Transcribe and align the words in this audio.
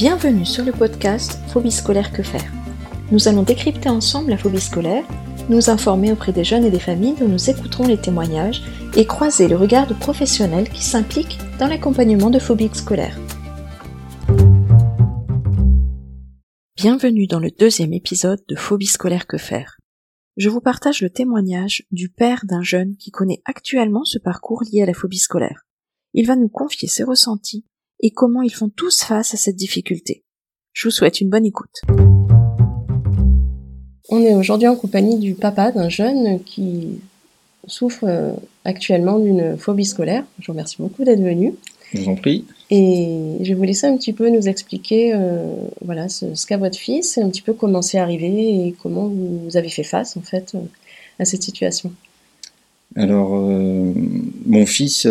Bienvenue 0.00 0.46
sur 0.46 0.64
le 0.64 0.72
podcast 0.72 1.38
Phobie 1.48 1.70
scolaire 1.70 2.10
que 2.10 2.22
faire. 2.22 2.50
Nous 3.12 3.28
allons 3.28 3.42
décrypter 3.42 3.90
ensemble 3.90 4.30
la 4.30 4.38
phobie 4.38 4.58
scolaire, 4.58 5.04
nous 5.50 5.68
informer 5.68 6.10
auprès 6.10 6.32
des 6.32 6.42
jeunes 6.42 6.64
et 6.64 6.70
des 6.70 6.80
familles 6.80 7.16
dont 7.20 7.28
nous 7.28 7.50
écouterons 7.50 7.86
les 7.86 7.98
témoignages 7.98 8.62
et 8.96 9.04
croiser 9.04 9.46
le 9.46 9.56
regard 9.56 9.86
de 9.86 9.92
professionnels 9.92 10.70
qui 10.70 10.82
s'impliquent 10.82 11.36
dans 11.58 11.66
l'accompagnement 11.66 12.30
de 12.30 12.38
phobies 12.38 12.70
scolaires. 12.72 13.18
Bienvenue 16.76 17.26
dans 17.26 17.38
le 17.38 17.50
deuxième 17.50 17.92
épisode 17.92 18.40
de 18.48 18.56
Phobie 18.56 18.86
scolaire 18.86 19.26
que 19.26 19.36
faire. 19.36 19.76
Je 20.38 20.48
vous 20.48 20.62
partage 20.62 21.02
le 21.02 21.10
témoignage 21.10 21.84
du 21.90 22.08
père 22.08 22.46
d'un 22.46 22.62
jeune 22.62 22.96
qui 22.96 23.10
connaît 23.10 23.42
actuellement 23.44 24.06
ce 24.06 24.18
parcours 24.18 24.62
lié 24.62 24.80
à 24.80 24.86
la 24.86 24.94
phobie 24.94 25.18
scolaire. 25.18 25.66
Il 26.14 26.26
va 26.26 26.36
nous 26.36 26.48
confier 26.48 26.88
ses 26.88 27.04
ressentis 27.04 27.66
et 28.02 28.10
comment 28.10 28.42
ils 28.42 28.52
font 28.52 28.68
tous 28.68 29.02
face 29.02 29.34
à 29.34 29.36
cette 29.36 29.56
difficulté. 29.56 30.24
Je 30.72 30.88
vous 30.88 30.92
souhaite 30.92 31.20
une 31.20 31.28
bonne 31.28 31.46
écoute. 31.46 31.82
On 34.08 34.20
est 34.22 34.34
aujourd'hui 34.34 34.68
en 34.68 34.76
compagnie 34.76 35.18
du 35.18 35.34
papa 35.34 35.70
d'un 35.70 35.88
jeune 35.88 36.42
qui 36.42 37.00
souffre 37.66 38.04
euh, 38.04 38.32
actuellement 38.64 39.18
d'une 39.18 39.56
phobie 39.56 39.84
scolaire. 39.84 40.24
Je 40.40 40.46
vous 40.46 40.52
remercie 40.52 40.76
beaucoup 40.78 41.04
d'être 41.04 41.22
venu. 41.22 41.54
Je 41.92 42.00
vous 42.00 42.08
en 42.08 42.16
prie. 42.16 42.44
Et 42.70 43.36
je 43.40 43.48
vais 43.48 43.54
vous 43.54 43.64
laisser 43.64 43.86
un 43.86 43.96
petit 43.96 44.12
peu 44.12 44.28
nous 44.30 44.48
expliquer 44.48 45.12
euh, 45.14 45.44
voilà, 45.84 46.08
ce, 46.08 46.46
qu'a 46.46 46.56
votre 46.56 46.78
fils 46.78 47.18
et 47.18 47.22
un 47.22 47.30
petit 47.30 47.42
peu 47.42 47.52
comment 47.52 47.82
c'est 47.82 47.98
arrivé 47.98 48.66
et 48.66 48.74
comment 48.80 49.08
vous 49.08 49.56
avez 49.56 49.68
fait 49.68 49.82
face 49.82 50.16
en 50.16 50.22
fait 50.22 50.56
à 51.18 51.24
cette 51.24 51.42
situation. 51.42 51.92
Alors, 52.96 53.34
euh, 53.34 53.92
mon 54.46 54.66
fils 54.66 55.06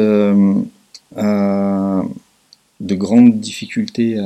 a 1.15 2.03
de 2.79 2.95
grandes 2.95 3.39
difficultés 3.39 4.17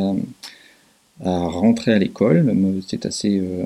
à, 1.24 1.38
rentrer 1.38 1.94
à 1.94 2.00
l'école. 2.00 2.56
C'est 2.88 3.06
assez 3.06 3.40
euh, 3.40 3.66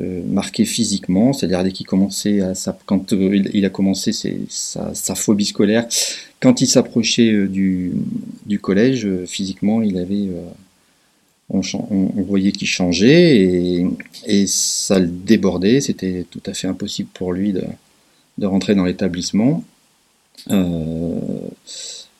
euh, 0.00 0.22
marqué 0.26 0.64
physiquement, 0.64 1.32
c'est-à-dire 1.32 1.64
dès 1.64 1.72
qu'il 1.72 1.86
commençait 1.86 2.40
à 2.40 2.52
quand 2.84 3.12
euh, 3.12 3.42
il 3.52 3.64
a 3.64 3.70
commencé 3.70 4.12
sa, 4.12 5.14
phobie 5.14 5.46
scolaire, 5.46 5.86
quand 6.40 6.60
il 6.60 6.66
s'approchait 6.66 7.46
du, 7.46 7.92
collège, 8.60 9.08
physiquement, 9.26 9.82
il 9.82 9.98
avait 9.98 10.28
on, 11.48 11.62
voyait 12.22 12.52
qu'il 12.52 12.66
changeait 12.68 13.86
et, 14.26 14.46
ça 14.46 14.98
le 14.98 15.06
débordait. 15.06 15.80
C'était 15.80 16.26
tout 16.30 16.42
à 16.46 16.54
fait 16.54 16.66
impossible 16.66 17.08
pour 17.14 17.32
lui 17.32 17.52
de, 17.52 18.46
rentrer 18.46 18.74
dans 18.74 18.84
l'établissement. 18.84 19.64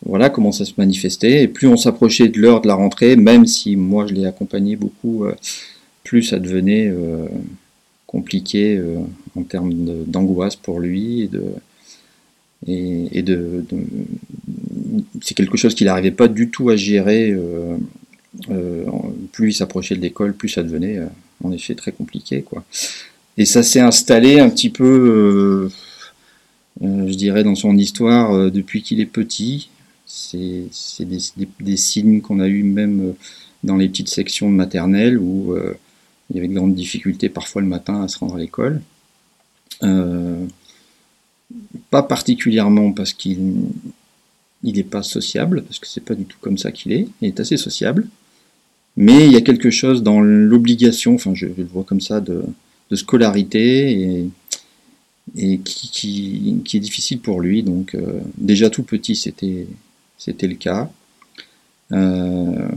Voilà 0.05 0.31
comment 0.31 0.53
ça 0.53 0.65
se 0.65 0.73
manifestait. 0.77 1.43
Et 1.43 1.49
plus 1.49 1.67
on 1.67 1.77
s'approchait 1.77 2.29
de 2.29 2.39
l'heure 2.39 2.61
de 2.61 2.69
la 2.69 2.75
rentrée, 2.75 3.17
même 3.17 3.47
si 3.47 3.77
moi 3.77 4.07
je 4.07 4.15
l'ai 4.15 4.27
accompagné 4.27 4.77
beaucoup, 4.77 5.25
euh, 5.25 5.35
plus 6.05 6.23
ça 6.23 6.39
devenait 6.39 6.89
euh, 6.89 7.27
compliqué 8.07 8.77
euh, 8.77 8.99
en 9.35 9.43
termes 9.43 9.73
d'angoisse 10.05 10.57
pour 10.57 10.81
lui 10.81 11.23
et 11.23 11.29
de, 11.29 11.45
et, 12.69 13.23
de, 13.23 13.65
c'est 15.23 15.35
quelque 15.35 15.57
chose 15.57 15.75
qu'il 15.75 15.87
n'arrivait 15.87 16.11
pas 16.11 16.29
du 16.29 16.51
tout 16.51 16.69
à 16.71 16.77
gérer. 16.77 17.35
plus 19.33 19.51
il 19.51 19.55
s'approchait 19.55 19.95
de 19.95 20.01
l'école, 20.01 20.35
plus 20.35 20.49
ça 20.49 20.63
devenait 20.63 21.01
en 21.45 21.53
effet 21.53 21.75
très 21.75 21.93
compliqué, 21.93 22.43
quoi. 22.43 22.65
Et 23.39 23.45
ça 23.45 23.63
s'est 23.63 23.81
installé 23.81 24.41
un 24.41 24.49
petit 24.49 24.71
peu, 24.71 25.71
je 26.81 27.15
dirais, 27.15 27.45
dans 27.45 27.55
son 27.55 27.77
histoire 27.77 28.51
depuis 28.51 28.83
qu'il 28.83 29.01
est 29.01 29.07
petit. 29.07 29.69
C'est 30.31 31.05
des, 31.05 31.77
signes 31.77 32.21
qu'on 32.21 32.41
a 32.41 32.49
eu 32.49 32.63
même 32.63 33.11
euh, 33.11 33.13
dans 33.63 33.77
les 33.77 33.89
petites 33.89 34.09
sections 34.09 34.51
de 34.51 34.55
maternelle 34.55 35.19
où 35.19 35.53
euh, 35.53 35.75
il 36.31 36.37
y 36.37 36.39
avait 36.39 36.49
de 36.49 36.55
grandes 36.55 36.75
difficultés 36.75 37.29
parfois 37.29 37.63
le 37.63 37.69
matin 37.69 38.03
à 38.03 38.09
se 38.09 38.19
rendre 38.19 38.37
à 38.37 38.39
l'école. 38.39 38.83
Euh, 39.83 40.45
pas 41.91 42.03
particulièrement 42.03 42.93
parce 42.93 43.13
qu'il 43.13 43.69
n'est 44.65 44.83
pas 44.83 45.03
sociable, 45.03 45.63
parce 45.63 45.79
que 45.79 45.87
c'est 45.87 46.05
pas 46.05 46.15
du 46.15 46.25
tout 46.25 46.39
comme 46.41 46.59
ça 46.59 46.73
qu'il 46.73 46.93
est. 46.93 47.07
Il 47.21 47.29
est 47.29 47.39
assez 47.39 47.57
sociable, 47.57 48.09
mais 48.97 49.27
il 49.27 49.33
y 49.33 49.37
a 49.37 49.43
quelque 49.43 49.71
chose 49.71 50.03
dans 50.03 50.21
l'obligation, 50.21 51.15
enfin 51.15 51.35
je, 51.35 51.47
le 51.47 51.65
vois 51.65 51.85
comme 51.85 52.01
ça, 52.01 52.21
de, 52.21 52.43
scolarité 52.93 54.29
et, 55.37 55.59
qui, 55.61 56.63
est 56.75 56.81
difficile 56.81 57.21
pour 57.21 57.41
lui. 57.41 57.63
Donc 57.63 57.97
déjà 58.39 58.71
tout 58.71 58.83
petit, 58.83 59.15
c'était 59.15 59.67
c'était 60.19 60.47
le 60.47 60.55
cas. 60.55 60.91
Euh, 61.93 62.69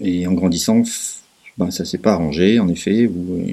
et 0.00 0.26
en 0.26 0.32
grandissant, 0.32 0.82
ben, 1.58 1.70
ça 1.70 1.84
s'est 1.84 1.98
pas 1.98 2.12
arrangé, 2.12 2.58
en 2.58 2.68
effet, 2.68 3.06
où, 3.06 3.46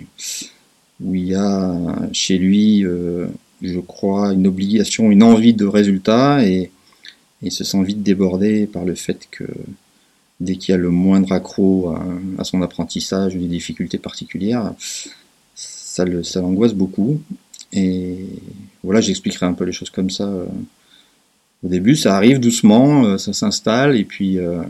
il 1.13 1.27
y 1.27 1.35
a 1.35 1.77
chez 2.11 2.37
lui, 2.37 2.85
euh, 2.85 3.27
je 3.61 3.79
crois, 3.79 4.33
une 4.33 4.47
obligation, 4.47 5.11
une 5.11 5.23
envie 5.23 5.53
de 5.53 5.65
résultat, 5.65 6.45
et 6.45 6.71
il 7.41 7.51
se 7.51 7.63
sent 7.63 7.83
vite 7.83 8.01
débordé 8.01 8.65
par 8.65 8.83
le 8.83 8.95
fait 8.95 9.27
que 9.29 9.43
dès 10.39 10.55
qu'il 10.55 10.71
y 10.71 10.75
a 10.75 10.77
le 10.77 10.89
moindre 10.89 11.31
accroc 11.31 11.95
à, 12.37 12.43
son 12.43 12.61
apprentissage 12.61 13.35
ou 13.35 13.39
des 13.39 13.47
difficultés 13.47 13.97
particulières, 13.97 14.73
ça 15.55 16.05
l'angoisse 16.41 16.73
beaucoup. 16.73 17.21
Et 17.73 18.17
voilà, 18.83 19.01
j'expliquerai 19.01 19.45
un 19.45 19.53
peu 19.53 19.65
les 19.65 19.71
choses 19.71 19.89
comme 19.89 20.09
ça 20.09 20.27
euh, 20.27 20.45
au 21.63 21.67
début, 21.67 21.95
ça 21.95 22.15
arrive 22.15 22.39
doucement, 22.39 23.03
euh, 23.03 23.17
ça 23.17 23.33
s'installe, 23.33 23.95
et 23.97 24.03
puis, 24.03 24.37
euh, 24.37 24.61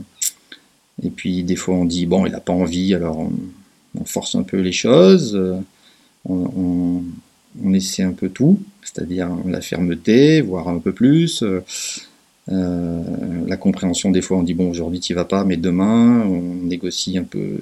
et 1.03 1.09
puis 1.09 1.43
des 1.43 1.55
fois 1.55 1.75
on 1.75 1.85
dit 1.85 2.05
bon, 2.05 2.25
il 2.25 2.31
n'a 2.31 2.39
pas 2.39 2.53
envie, 2.53 2.93
alors 2.93 3.19
on, 3.19 4.05
force 4.05 4.35
un 4.35 4.43
peu 4.43 4.59
les 4.59 4.71
choses, 4.71 5.35
euh, 5.35 5.59
on, 6.25 7.03
essaie 7.73 8.03
un 8.03 8.13
peu 8.13 8.29
tout, 8.29 8.59
c'est-à-dire 8.83 9.29
la 9.45 9.61
fermeté, 9.61 10.41
voire 10.41 10.67
un 10.67 10.79
peu 10.79 10.93
plus. 10.93 11.43
la 12.47 13.57
compréhension, 13.57 14.11
des 14.11 14.21
fois 14.21 14.37
on 14.37 14.43
dit 14.43 14.53
bon 14.53 14.69
aujourd'hui 14.69 14.99
tu 14.99 15.13
vas 15.13 15.25
pas, 15.25 15.43
mais 15.43 15.57
demain 15.57 16.21
on 16.21 16.65
négocie 16.65 17.17
un 17.17 17.23
peu 17.23 17.57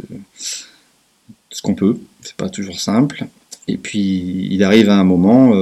ce 1.49 1.61
qu'on 1.61 1.73
peut, 1.73 1.97
c'est 2.21 2.35
pas 2.35 2.49
toujours 2.49 2.79
simple. 2.79 3.25
Et 3.67 3.77
puis 3.77 4.49
il 4.51 4.63
arrive 4.63 4.89
à 4.89 4.97
un 4.99 5.05
moment, 5.05 5.53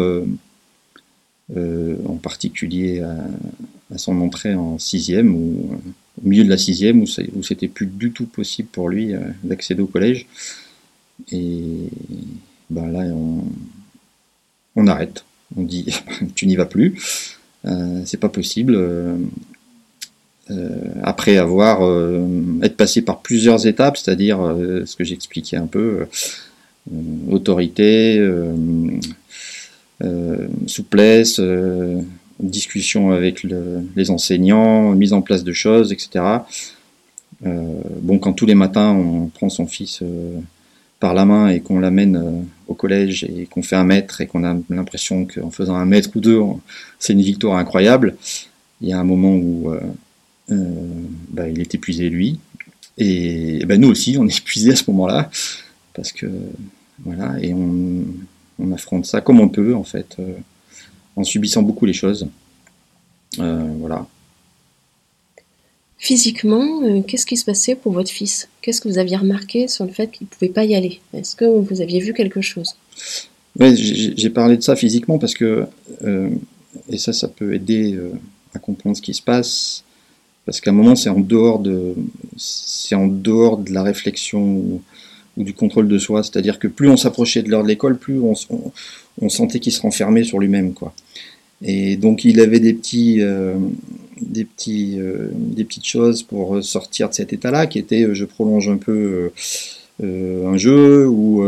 en 1.52 2.16
particulier 2.16 3.02
à, 3.02 3.98
son 3.98 4.20
entrée 4.22 4.56
en 4.56 4.80
sixième 4.80 5.36
ou 5.36 5.80
au 6.24 6.28
milieu 6.28 6.44
de 6.44 6.50
la 6.50 6.58
sixième 6.58 7.02
où, 7.02 7.44
c'était 7.44 7.68
plus 7.68 7.88
du 7.88 8.12
tout 8.12 8.26
possible 8.26 8.70
pour 8.72 8.90
lui 8.90 9.14
euh, 9.14 9.20
d'accéder 9.44 9.82
au 9.82 9.88
collège. 9.88 10.26
Et 11.32 11.90
ben 12.70 12.88
là, 12.92 13.04
on, 14.76 14.88
arrête. 14.88 15.26
On 15.56 15.64
dit 15.64 15.86
tu 16.36 16.48
n'y 16.48 16.56
vas 16.56 16.66
plus, 16.66 16.96
euh, 17.66 18.02
c'est 18.06 18.20
pas 18.20 18.30
possible. 18.30 18.78
après 21.04 21.38
avoir 21.38 21.82
être 22.64 22.78
passé 22.78 23.02
par 23.02 23.22
plusieurs 23.22 23.66
étapes, 23.66 23.98
c'est-à-dire 23.98 24.38
ce 24.86 24.96
que 24.96 25.04
j'expliquais 25.04 25.58
un 25.58 25.68
peu, 25.68 26.06
autorité, 27.30 28.18
euh, 28.20 28.54
souplesse, 30.68 31.40
euh, 31.40 32.02
discussion 32.40 33.12
avec 33.12 33.44
les 33.96 34.10
enseignants, 34.10 34.92
mise 34.92 35.14
en 35.14 35.22
place 35.22 35.44
de 35.44 35.54
choses, 35.54 35.94
etc. 35.94 36.26
Euh, 37.46 37.82
bon, 38.02 38.20
quand 38.20 38.34
tous 38.34 38.46
les 38.46 38.56
matins 38.56 38.92
on 38.92 39.28
prend 39.28 39.50
son 39.50 39.68
fils 39.68 40.04
par 41.00 41.14
la 41.14 41.26
main 41.26 41.50
et 41.50 41.60
qu'on 41.60 41.80
l'amène 41.80 42.46
au 42.68 42.74
collège 42.74 43.24
et 43.24 43.46
qu'on 43.46 43.62
fait 43.62 43.76
un 43.76 43.84
mètre 43.84 44.22
et 44.22 44.28
qu'on 44.28 44.44
a 44.44 44.56
l'impression 44.70 45.26
qu'en 45.26 45.52
faisant 45.52 45.76
un 45.76 45.86
mètre 45.86 46.10
ou 46.16 46.20
deux, 46.20 46.42
c'est 47.00 47.14
une 47.14 47.22
victoire 47.22 47.58
incroyable, 47.58 48.16
il 48.82 48.90
y 48.90 48.94
a 48.94 49.00
un 49.00 49.04
moment 49.04 49.36
où 49.36 49.74
bah, 50.50 51.48
il 51.48 51.62
est 51.62 51.76
épuisé 51.76 52.10
lui. 52.10 52.40
Et, 52.98 53.66
bah, 53.66 53.78
nous 53.78 53.90
aussi, 53.90 54.18
on 54.20 54.28
est 54.28 54.38
épuisé 54.40 54.72
à 54.72 54.76
ce 54.76 54.90
moment-là, 54.92 55.30
parce 55.94 56.12
que 56.12 56.28
voilà, 57.06 57.36
et 57.42 57.54
on, 57.54 58.04
on 58.64 58.72
affronte 58.72 59.06
ça 59.06 59.22
comme 59.22 59.40
on 59.40 59.50
peut, 59.50 59.76
en 59.76 59.84
fait, 59.84 60.16
euh, 60.20 60.34
en 61.16 61.24
subissant 61.24 61.62
beaucoup 61.62 61.86
les 61.86 61.94
choses. 61.94 62.28
Euh, 63.40 63.74
voilà. 63.80 64.08
Physiquement, 65.98 66.82
euh, 66.84 67.02
qu'est-ce 67.02 67.26
qui 67.26 67.38
se 67.38 67.46
passait 67.46 67.76
pour 67.76 67.94
votre 67.94 68.10
fils? 68.10 68.50
Qu'est-ce 68.62 68.82
que 68.82 68.88
vous 68.88 68.98
aviez 68.98 69.18
remarqué 69.18 69.68
sur 69.68 69.86
le 69.86 69.92
fait 69.92 70.12
qu'il 70.12 70.28
ne 70.28 70.36
pouvait 70.36 70.52
pas 70.52 70.66
y 70.66 70.76
aller? 70.76 71.00
Est-ce 71.14 71.36
que 71.36 71.46
vous 71.46 71.82
aviez 71.82 72.00
vu 72.00 72.14
quelque 72.14 72.42
chose? 72.42 72.76
Oui, 73.60 73.76
j'ai 73.76 74.30
parlé 74.30 74.58
de 74.58 74.64
ça 74.64 74.76
physiquement 74.76 75.20
parce 75.20 75.36
que, 75.36 75.68
et 76.90 76.98
ça, 76.98 77.14
ça 77.14 77.28
peut 77.28 77.54
aider 77.54 78.00
à 78.54 78.60
comprendre 78.60 78.98
ce 78.98 79.02
qui 79.02 79.14
se 79.14 79.22
passe, 79.22 79.84
parce 80.46 80.60
qu'à 80.60 80.72
un 80.72 80.74
moment, 80.74 80.96
c'est 80.96 81.10
en 81.10 81.20
dehors 81.20 81.60
de, 81.60 81.94
c'est 82.36 82.96
en 82.96 83.08
dehors 83.08 83.58
de 83.58 83.72
la 83.72 83.84
réflexion 83.84 84.82
ou 85.38 85.44
du 85.44 85.54
contrôle 85.54 85.88
de 85.88 85.98
soi. 85.98 86.24
C'est-à-dire 86.24 86.60
que 86.60 86.68
plus 86.68 86.90
on 86.90 86.98
s'approchait 86.98 87.42
de 87.42 87.50
l'heure 87.50 87.64
de 87.64 87.68
l'école, 87.68 87.98
plus 87.98 88.20
on, 88.20 89.30
sentait 89.30 89.60
qu'il 89.60 89.72
se 89.72 89.82
renfermait 89.82 90.24
sur 90.24 90.40
lui-même. 90.40 90.74
quoi. 90.74 90.94
Et 91.62 91.96
donc 91.96 92.26
il 92.26 92.40
avait 92.40 92.60
des 92.60 92.74
petits, 92.74 93.22
euh, 93.22 93.56
des, 94.22 94.46
petits, 94.46 94.98
des 95.34 95.64
petites 95.64 95.86
choses 95.86 96.24
pour 96.24 96.64
sortir 96.64 97.10
de 97.10 97.14
cet 97.14 97.34
état-là, 97.34 97.68
qui 97.68 97.80
était 97.80 98.08
je 98.14 98.26
prolonge 98.26 98.70
un 98.70 98.78
peu 98.78 99.32
un 100.02 100.58
jeu 100.58 101.08
ou, 101.08 101.44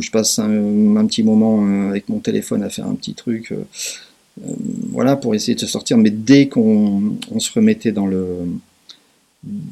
je 0.00 0.10
passe 0.10 0.38
un, 0.38 1.06
petit 1.06 1.22
moment 1.22 1.88
avec 1.88 2.08
mon 2.08 2.18
téléphone 2.18 2.62
à 2.62 2.70
faire 2.70 2.86
un 2.86 2.94
petit 2.94 3.14
truc. 3.14 3.52
voilà, 4.92 5.16
pour 5.16 5.34
essayer 5.34 5.54
de 5.54 5.60
se 5.60 5.66
sortir. 5.66 5.98
Mais 5.98 6.10
dès 6.10 6.46
qu'on 6.46 7.16
se 7.38 7.52
remettait 7.52 7.92
dans 7.92 8.06
le 8.06 8.26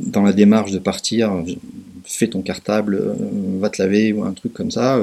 dans 0.00 0.22
la 0.22 0.32
démarche 0.32 0.72
de 0.72 0.78
partir, 0.78 1.32
fais 2.04 2.28
ton 2.28 2.42
cartable, 2.42 3.16
va 3.58 3.68
te 3.68 3.82
laver 3.82 4.12
ou 4.12 4.24
un 4.24 4.32
truc 4.32 4.52
comme 4.52 4.70
ça. 4.70 5.00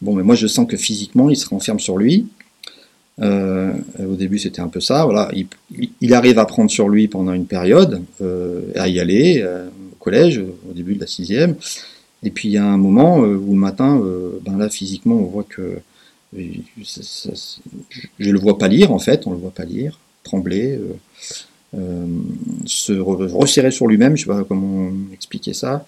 bon, 0.00 0.14
mais 0.14 0.22
moi 0.22 0.34
je 0.34 0.46
sens 0.46 0.66
que 0.68 0.76
physiquement 0.76 1.30
il 1.30 1.36
se 1.36 1.48
renferme 1.48 1.80
sur 1.80 1.98
lui. 1.98 2.26
Euh, 3.20 3.72
au 4.00 4.14
début, 4.14 4.38
c'était 4.38 4.60
un 4.60 4.68
peu 4.68 4.80
ça. 4.80 5.04
Voilà, 5.04 5.30
il, 6.00 6.14
arrive 6.14 6.38
à 6.38 6.44
prendre 6.44 6.70
sur 6.70 6.88
lui 6.88 7.08
pendant 7.08 7.32
une 7.32 7.46
période, 7.46 8.02
euh, 8.20 8.62
à 8.74 8.88
y 8.88 9.00
aller 9.00 9.40
euh, 9.42 9.66
au 9.66 9.96
collège, 9.96 10.38
au 10.38 10.72
début 10.72 10.94
de 10.94 11.00
la 11.00 11.06
sixième. 11.06 11.56
Et 12.22 12.30
puis 12.30 12.48
il 12.48 12.52
y 12.52 12.58
a 12.58 12.64
un 12.64 12.76
moment 12.76 13.18
où 13.18 13.52
le 13.52 13.58
matin, 13.58 14.00
ben 14.42 14.56
là 14.56 14.70
physiquement, 14.70 15.16
on 15.16 15.24
voit 15.24 15.42
que 15.42 15.78
je 16.36 18.30
le 18.30 18.38
vois 18.38 18.58
pas 18.58 18.68
lire 18.68 18.92
en 18.92 19.00
fait, 19.00 19.26
on 19.26 19.32
le 19.32 19.38
voit 19.38 19.50
pas 19.50 19.64
lire, 19.64 19.98
trembler, 20.22 20.78
se 22.66 22.92
resserrer 22.92 23.70
sur 23.70 23.86
lui-même. 23.86 24.16
Je 24.16 24.22
sais 24.22 24.28
pas 24.28 24.44
comment 24.44 24.90
expliquer 25.12 25.54
ça 25.54 25.84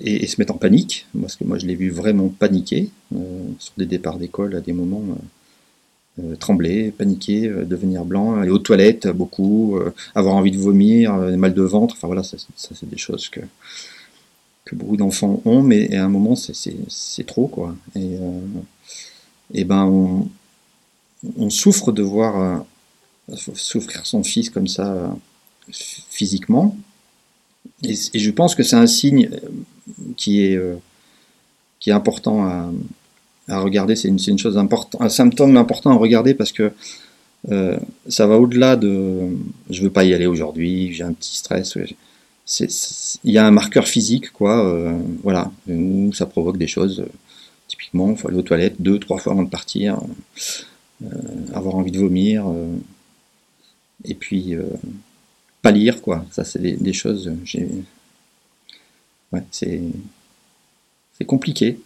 et, 0.00 0.26
se 0.26 0.40
mettre 0.40 0.54
en 0.54 0.58
panique, 0.58 1.06
parce 1.20 1.36
que 1.36 1.44
moi 1.44 1.58
je 1.58 1.66
l'ai 1.66 1.74
vu 1.74 1.90
vraiment 1.90 2.28
paniquer 2.28 2.90
euh, 3.14 3.18
sur 3.58 3.72
des 3.76 3.86
départs 3.86 4.18
d'école 4.18 4.54
à 4.56 4.60
des 4.60 4.72
moments. 4.72 5.04
Euh, 5.10 5.14
euh, 6.24 6.34
trembler, 6.34 6.92
paniquer, 6.92 7.46
devenir 7.46 8.06
blanc, 8.06 8.36
aller 8.36 8.50
aux 8.50 8.58
toilettes 8.58 9.06
beaucoup, 9.06 9.78
avoir 10.14 10.34
envie 10.34 10.50
de 10.50 10.56
vomir, 10.56 11.12
mal 11.14 11.52
de 11.52 11.60
ventre, 11.60 11.94
enfin 11.94 12.06
voilà, 12.06 12.22
ça, 12.22 12.38
c'est 12.56 12.88
des 12.88 12.96
choses 12.96 13.28
que, 13.28 13.40
beaucoup 14.72 14.96
d'enfants 14.96 15.42
ont, 15.44 15.62
mais 15.62 15.94
à 15.94 16.06
un 16.06 16.08
moment 16.08 16.34
c'est 16.34 17.26
trop 17.26 17.48
quoi. 17.48 17.76
Et, 19.52 19.64
ben 19.64 19.84
on, 21.36 21.50
souffre 21.50 21.92
de 21.92 22.02
voir 22.02 22.64
souffrir 23.34 24.06
son 24.06 24.22
fils 24.22 24.50
comme 24.50 24.68
ça 24.68 25.16
physiquement, 25.70 26.76
et, 27.82 27.94
je 28.18 28.30
pense 28.30 28.54
que 28.54 28.62
c'est 28.62 28.76
un 28.76 28.86
signe 28.86 29.28
euh, 29.32 29.48
qui 30.16 30.44
est, 30.44 30.56
euh, 30.56 30.76
qui 31.80 31.90
est 31.90 31.92
important 31.92 32.44
à, 32.44 32.70
à 33.48 33.60
regarder. 33.60 33.96
C'est 33.96 34.08
une, 34.08 34.18
une, 34.26 34.38
chose 34.38 34.56
importante, 34.58 35.00
un 35.00 35.08
symptôme 35.08 35.56
important 35.56 35.90
à 35.90 35.94
regarder 35.94 36.34
parce 36.34 36.52
que 36.52 36.72
euh, 37.50 37.76
ça 38.08 38.26
va 38.26 38.38
au-delà 38.38 38.76
de 38.76 39.28
je 39.70 39.82
veux 39.82 39.90
pas 39.90 40.04
y 40.04 40.14
aller 40.14 40.26
aujourd'hui, 40.26 40.92
j'ai 40.92 41.04
un 41.04 41.12
petit 41.12 41.36
stress. 41.36 41.76
Il 43.24 43.32
y 43.32 43.38
a 43.38 43.46
un 43.46 43.50
marqueur 43.50 43.86
physique, 43.86 44.32
quoi. 44.32 44.64
Euh, 44.64 44.98
voilà, 45.22 45.50
où 45.68 46.12
ça 46.12 46.26
provoque 46.26 46.58
des 46.58 46.66
choses. 46.66 47.04
typiquement, 47.68 48.10
il 48.10 48.16
faut 48.16 48.28
aller 48.28 48.38
aux 48.38 48.42
toilettes 48.42 48.80
deux, 48.80 48.98
trois 48.98 49.18
fois 49.18 49.32
avant 49.32 49.42
de 49.42 49.50
partir, 49.50 50.00
euh, 51.04 51.06
avoir 51.52 51.76
envie 51.76 51.92
de 51.92 51.98
vomir, 51.98 52.46
et 54.04 54.14
puis 54.14 54.56
lire, 55.70 56.02
quoi. 56.02 56.24
Ça, 56.30 56.44
c'est 56.44 56.60
des, 56.60 56.92
choses. 56.92 57.30
Ouais, 59.32 59.42
c'est 59.50 59.80
c'est 61.18 61.24
compliqué. 61.24 61.78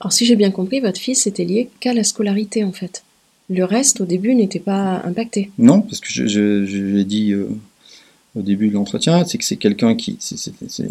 Alors, 0.00 0.12
si 0.12 0.26
j'ai 0.26 0.36
bien 0.36 0.50
compris, 0.50 0.80
votre 0.80 1.00
fils 1.00 1.26
était 1.26 1.44
lié 1.44 1.68
qu'à 1.80 1.94
la 1.94 2.04
scolarité, 2.04 2.64
en 2.64 2.72
fait. 2.72 3.04
Le 3.50 3.64
reste, 3.64 4.00
au 4.00 4.04
début, 4.04 4.34
n'était 4.34 4.60
pas 4.60 5.02
impacté. 5.04 5.50
Non, 5.58 5.82
parce 5.82 6.00
que 6.00 6.08
je, 6.08 6.26
je, 6.26 7.02
dit 7.02 7.32
euh, 7.32 7.48
au 8.36 8.42
début 8.42 8.68
de 8.68 8.74
l'entretien, 8.74 9.24
c'est 9.24 9.38
que 9.38 9.44
c'est 9.44 9.56
quelqu'un 9.56 9.94
qui, 9.94 10.18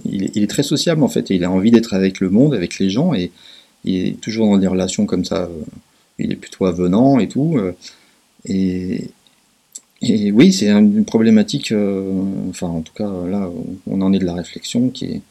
il, 0.05 0.43
est, 0.43 0.49
très 0.49 0.63
sociable 0.63 1.01
en 1.03 1.07
fait, 1.07 1.31
et 1.31 1.35
il 1.35 1.43
a 1.43 1.51
envie 1.51 1.71
d'être 1.71 1.93
avec 1.93 2.19
le 2.19 2.29
monde, 2.29 2.53
avec 2.53 2.77
les 2.77 2.89
gens, 2.89 3.13
et 3.13 3.31
il 3.85 4.07
est 4.07 4.21
toujours 4.21 4.47
dans 4.47 4.57
des 4.57 4.67
relations 4.67 5.05
comme 5.05 5.25
ça. 5.25 5.43
Euh, 5.43 5.63
il 6.19 6.31
est 6.31 6.35
plutôt 6.35 6.65
avenant 6.65 7.19
et 7.19 7.27
tout. 7.27 7.57
Euh, 7.57 7.75
et, 8.45 9.09
et 10.01 10.31
oui, 10.31 10.51
c'est 10.51 10.69
une 10.69 11.05
problématique, 11.05 11.71
euh, 11.71 12.23
enfin 12.49 12.67
en 12.67 12.81
tout 12.81 12.93
cas 12.93 13.09
là, 13.27 13.49
on 13.87 14.01
en 14.01 14.13
est 14.13 14.19
de 14.19 14.25
la 14.25 14.33
réflexion 14.33 14.89
qui 14.89 15.05
est 15.05 15.21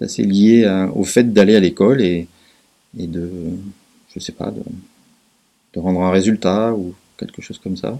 assez 0.00 0.24
liée 0.24 0.66
au 0.94 1.04
fait 1.04 1.32
d'aller 1.32 1.56
à 1.56 1.60
l'école 1.60 2.02
et, 2.02 2.28
et, 2.98 3.06
de, 3.06 3.30
je 4.14 4.20
sais 4.20 4.32
pas, 4.32 4.50
de, 4.50 4.62
de, 5.72 5.80
rendre 5.80 6.02
un 6.02 6.10
résultat 6.10 6.74
ou 6.74 6.94
quelque 7.16 7.40
chose 7.40 7.58
comme 7.58 7.76
ça. 7.76 7.98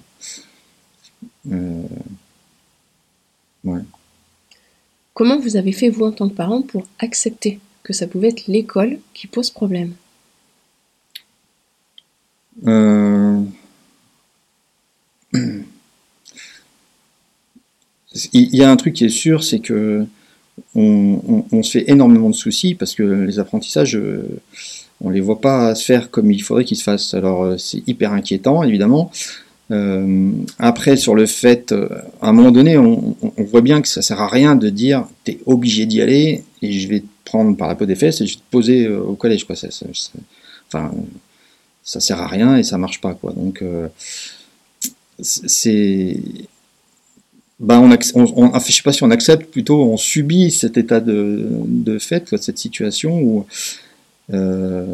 Euh, 1.51 1.83
ouais. 3.65 3.81
Comment 5.15 5.39
vous 5.39 5.57
avez 5.57 5.73
fait 5.73 5.89
vous 5.89 6.05
en 6.05 6.13
tant 6.13 6.29
que 6.29 6.35
parent 6.35 6.63
pour 6.63 6.87
accepter 6.99 7.61
que 7.83 7.93
ça 7.93 8.07
pouvait 8.07 8.29
être 8.29 8.47
l'école 8.47 8.99
qui 9.15 9.27
pose 9.27 9.51
problème? 9.51 9.95
Euh... 12.67 13.43
il 18.33 18.55
y 18.55 18.63
a 18.63 18.71
un 18.71 18.77
truc 18.77 18.95
qui 18.95 19.05
est 19.05 19.09
sûr, 19.09 19.43
c'est 19.43 19.61
que 19.61 20.07
on, 20.75 21.63
se 21.63 21.71
fait 21.71 21.91
énormément 21.91 22.31
de 22.31 22.35
soucis 22.35 22.75
parce 22.75 22.95
que 22.95 23.03
les 23.03 23.39
apprentissages, 23.39 23.97
euh, 23.97 24.41
on 25.01 25.11
les 25.11 25.21
voit 25.21 25.41
pas 25.41 25.75
se 25.75 25.85
faire 25.85 26.11
comme 26.11 26.31
il 26.31 26.43
faudrait 26.43 26.65
qu'ils 26.65 26.77
se 26.77 26.83
fassent. 26.83 27.15
Alors 27.15 27.43
euh, 27.43 27.59
c'est 27.59 27.83
hyper 27.87 28.13
inquiétant, 28.13 28.63
évidemment. 28.63 29.11
Euh, 29.71 30.31
après, 30.59 30.97
sur 30.97 31.15
le 31.15 31.27
fait, 31.27 31.73
à 32.21 32.29
un 32.29 32.33
moment 32.33 32.51
donné, 32.51 32.77
on, 32.77 33.17
voit 33.39 33.63
bien 33.63 33.81
que 33.81 33.89
ça 33.89 34.03
sert 34.03 34.21
à 34.21 34.29
rien 34.29 34.57
de 34.57 34.69
dire 34.69 35.07
tu 35.25 35.33
es 35.33 35.39
obligé 35.47 35.87
d'y 35.87 36.03
aller 36.03 36.45
et 36.63 36.73
je 36.73 36.89
vais 36.89 37.01
te 37.01 37.07
prendre 37.25 37.57
par 37.57 37.69
la 37.69 37.75
peau 37.75 37.87
des 37.87 37.97
fesses 37.97 38.21
et 38.21 38.27
je 38.27 38.35
vais 38.35 38.41
te 38.41 38.51
poser 38.51 38.89
au 38.89 39.15
collège. 39.15 39.45
Quoi. 39.45 39.57
Ça, 39.57 39.71
ça, 39.71 39.87
enfin, 40.69 40.93
ça 41.83 42.01
sert 42.01 42.21
à 42.21 42.27
rien 42.27 42.57
et 42.57 42.63
ça 42.63 42.79
marche 42.79 43.01
pas. 43.01 43.15
Quoi. 43.15 43.33
Donc, 43.33 43.65
c'est 45.21 46.17
ben 47.61 47.79
on, 47.79 47.91
on, 48.37 48.59
je 48.59 48.73
sais 48.73 48.83
pas 48.83 48.93
si 48.93 49.03
on 49.03 49.11
accepte, 49.11 49.51
plutôt 49.51 49.83
on 49.83 49.97
subit 49.97 50.51
cet 50.51 50.77
état 50.77 51.01
de, 51.01 51.49
de 51.67 51.99
fait, 51.99 52.37
cette 52.37 52.59
situation 52.59 53.21
où 53.21 53.47
euh, 54.33 54.87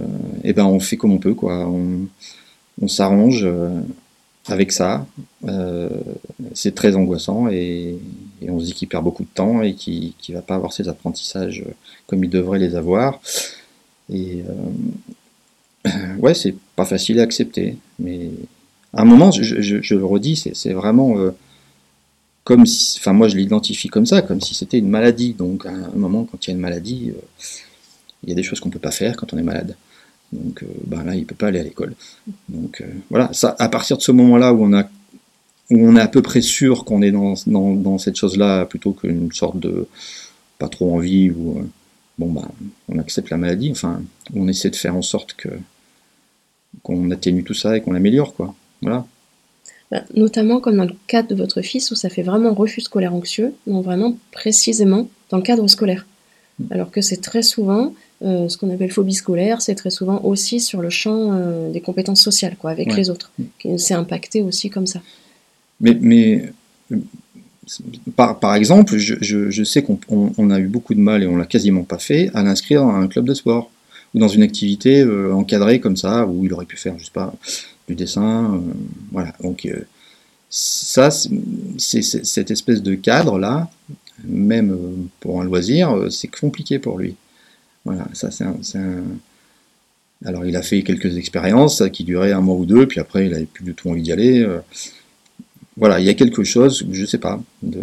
et 0.42 0.52
ben 0.52 0.64
on 0.64 0.80
fait 0.80 0.96
comme 0.96 1.12
on 1.12 1.18
peut, 1.18 1.34
quoi. 1.34 1.68
On, 1.68 2.08
s'arrange 2.88 3.44
euh, 3.44 3.80
avec 4.46 4.72
ça. 4.72 5.06
Euh, 5.46 5.88
c'est 6.54 6.74
très 6.74 6.96
angoissant 6.96 7.48
et, 7.48 7.98
on 8.48 8.58
se 8.58 8.64
dit 8.66 8.72
qu'il 8.72 8.88
perd 8.88 9.04
beaucoup 9.04 9.22
de 9.22 9.28
temps 9.28 9.60
et 9.62 9.74
qu'il 9.74 10.14
ne 10.30 10.34
va 10.34 10.40
pas 10.40 10.54
avoir 10.54 10.72
ses 10.72 10.88
apprentissages 10.88 11.62
comme 12.06 12.24
il 12.24 12.30
devrait 12.30 12.58
les 12.58 12.74
avoir. 12.74 13.20
Et 14.10 14.42
euh, 15.86 15.90
ouais, 16.18 16.34
c'est 16.34 16.54
pas 16.74 16.86
facile 16.86 17.20
à 17.20 17.22
accepter, 17.22 17.76
mais 17.98 18.30
à 18.94 19.02
un 19.02 19.04
moment, 19.04 19.30
je, 19.30 19.60
je, 19.60 19.82
je 19.82 19.94
le 19.94 20.04
redis, 20.04 20.42
c'est 20.54 20.72
vraiment 20.72 21.18
euh, 21.18 21.32
enfin 22.58 23.12
moi 23.12 23.28
je 23.28 23.36
l'identifie 23.36 23.88
comme 23.88 24.06
ça, 24.06 24.22
comme 24.22 24.40
si 24.40 24.54
c'était 24.54 24.78
une 24.78 24.88
maladie. 24.88 25.34
Donc 25.34 25.66
à 25.66 25.70
un 25.70 25.96
moment, 25.96 26.24
quand 26.24 26.46
il 26.46 26.50
y 26.50 26.52
a 26.52 26.54
une 26.54 26.60
maladie, 26.60 27.10
euh, 27.10 27.20
il 28.24 28.30
y 28.30 28.32
a 28.32 28.34
des 28.34 28.42
choses 28.42 28.60
qu'on 28.60 28.68
ne 28.68 28.72
peut 28.72 28.78
pas 28.78 28.90
faire 28.90 29.16
quand 29.16 29.32
on 29.32 29.38
est 29.38 29.42
malade. 29.42 29.76
Donc 30.32 30.62
euh, 30.62 30.66
ben 30.86 31.04
là, 31.04 31.14
il 31.14 31.20
ne 31.20 31.24
peut 31.24 31.34
pas 31.34 31.48
aller 31.48 31.60
à 31.60 31.62
l'école. 31.62 31.94
Donc 32.48 32.80
euh, 32.80 32.86
voilà, 33.10 33.30
à 33.58 33.68
partir 33.68 33.96
de 33.96 34.02
ce 34.02 34.12
moment-là 34.12 34.52
où 34.52 34.64
on 34.64 34.72
a 34.72 34.84
où 35.70 35.86
on 35.86 35.94
est 35.94 36.00
à 36.00 36.08
peu 36.08 36.20
près 36.20 36.40
sûr 36.40 36.84
qu'on 36.84 37.00
est 37.00 37.12
dans, 37.12 37.34
dans, 37.46 37.74
dans 37.74 37.98
cette 37.98 38.16
chose-là, 38.16 38.66
plutôt 38.66 38.92
qu'une 38.92 39.30
sorte 39.30 39.58
de 39.60 39.86
pas 40.58 40.68
trop 40.68 40.94
envie 40.94 41.30
ou 41.30 41.64
bon 42.18 42.32
bah 42.32 42.48
on 42.88 42.98
accepte 42.98 43.30
la 43.30 43.36
maladie, 43.36 43.70
enfin 43.70 44.02
on 44.34 44.48
essaie 44.48 44.70
de 44.70 44.76
faire 44.76 44.96
en 44.96 45.02
sorte 45.02 45.34
que 45.34 45.48
qu'on 46.82 47.10
atténue 47.10 47.44
tout 47.44 47.54
ça 47.54 47.76
et 47.76 47.80
qu'on 47.80 47.92
l'améliore 47.92 48.34
quoi. 48.34 48.54
Voilà. 48.82 49.06
Bah, 49.90 50.04
notamment 50.14 50.60
comme 50.60 50.76
dans 50.76 50.84
le 50.84 50.94
cadre 51.08 51.28
de 51.28 51.34
votre 51.34 51.62
fils 51.62 51.90
où 51.90 51.96
ça 51.96 52.08
fait 52.08 52.22
vraiment 52.22 52.54
refus 52.54 52.80
scolaire 52.80 53.12
anxieux, 53.12 53.54
donc 53.66 53.84
vraiment 53.84 54.16
précisément 54.30 55.08
dans 55.30 55.36
le 55.36 55.42
cadre 55.42 55.66
scolaire. 55.66 56.06
Mm. 56.58 56.64
Alors 56.70 56.90
que 56.92 57.00
c'est 57.00 57.20
très 57.20 57.42
souvent 57.42 57.92
euh, 58.22 58.48
ce 58.48 58.56
qu'on 58.56 58.72
appelle 58.72 58.92
phobie 58.92 59.14
scolaire, 59.14 59.60
c'est 59.60 59.74
très 59.74 59.90
souvent 59.90 60.20
aussi 60.22 60.60
sur 60.60 60.80
le 60.80 60.90
champ 60.90 61.32
euh, 61.32 61.72
des 61.72 61.80
compétences 61.80 62.20
sociales, 62.20 62.54
quoi, 62.56 62.70
avec 62.70 62.94
les 62.94 63.10
autres, 63.10 63.32
mm. 63.38 63.44
qui 63.58 63.78
s'est 63.78 63.94
impacté 63.94 64.42
aussi 64.42 64.70
comme 64.70 64.86
ça. 64.86 65.00
Mais, 65.80 65.96
mais 66.00 66.52
par, 68.14 68.38
par, 68.38 68.54
exemple, 68.54 68.96
je, 68.96 69.14
je, 69.20 69.50
je 69.50 69.64
sais 69.64 69.82
qu'on 69.82 69.98
on, 70.10 70.50
a 70.50 70.58
eu 70.58 70.66
beaucoup 70.66 70.94
de 70.94 71.00
mal 71.00 71.22
et 71.22 71.26
on 71.26 71.36
l'a 71.36 71.46
quasiment 71.46 71.84
pas 71.84 71.98
fait 71.98 72.30
à 72.34 72.42
l'inscrire 72.42 72.82
dans 72.82 72.94
un 72.94 73.08
club 73.08 73.24
de 73.24 73.34
sport 73.34 73.70
ou 74.14 74.18
dans 74.18 74.28
une 74.28 74.42
activité 74.42 75.00
euh, 75.00 75.32
encadrée 75.32 75.80
comme 75.80 75.96
ça 75.96 76.26
où 76.26 76.44
il 76.44 76.52
aurait 76.52 76.66
pu 76.66 76.76
faire, 76.76 76.94
je 76.98 77.04
sais 77.04 77.10
pas, 77.12 77.32
du 77.88 77.94
dessin, 77.94 78.54
euh, 78.54 78.72
voilà. 79.12 79.34
Donc 79.42 79.66
euh, 79.66 79.84
ça, 80.48 81.10
c'est 81.10 82.02
cette 82.02 82.50
espèce 82.50 82.82
de 82.82 82.94
cadre 82.94 83.38
là, 83.38 83.70
même 84.24 84.72
euh, 84.72 84.94
pour 85.20 85.40
un 85.40 85.44
loisir, 85.44 86.06
c'est 86.10 86.28
compliqué 86.28 86.78
pour 86.78 86.98
lui. 86.98 87.16
Voilà, 87.84 88.06
ça 88.12 88.30
c'est 88.30 88.44
un, 88.44 89.02
Alors 90.24 90.44
il 90.44 90.56
a 90.56 90.62
fait 90.62 90.82
quelques 90.82 91.16
expériences 91.16 91.82
qui 91.92 92.04
duraient 92.04 92.32
un 92.32 92.40
mois 92.40 92.56
ou 92.56 92.66
deux, 92.66 92.86
puis 92.86 93.00
après 93.00 93.26
il 93.26 93.34
avait 93.34 93.46
plus 93.46 93.64
du 93.64 93.74
tout 93.74 93.88
envie 93.90 94.02
d'y 94.02 94.12
aller. 94.12 94.46
voilà, 95.76 96.00
il 96.00 96.06
y 96.06 96.10
a 96.10 96.14
quelque 96.14 96.44
chose, 96.44 96.86
je 96.90 97.04
sais 97.06 97.18
pas, 97.18 97.40
de, 97.62 97.80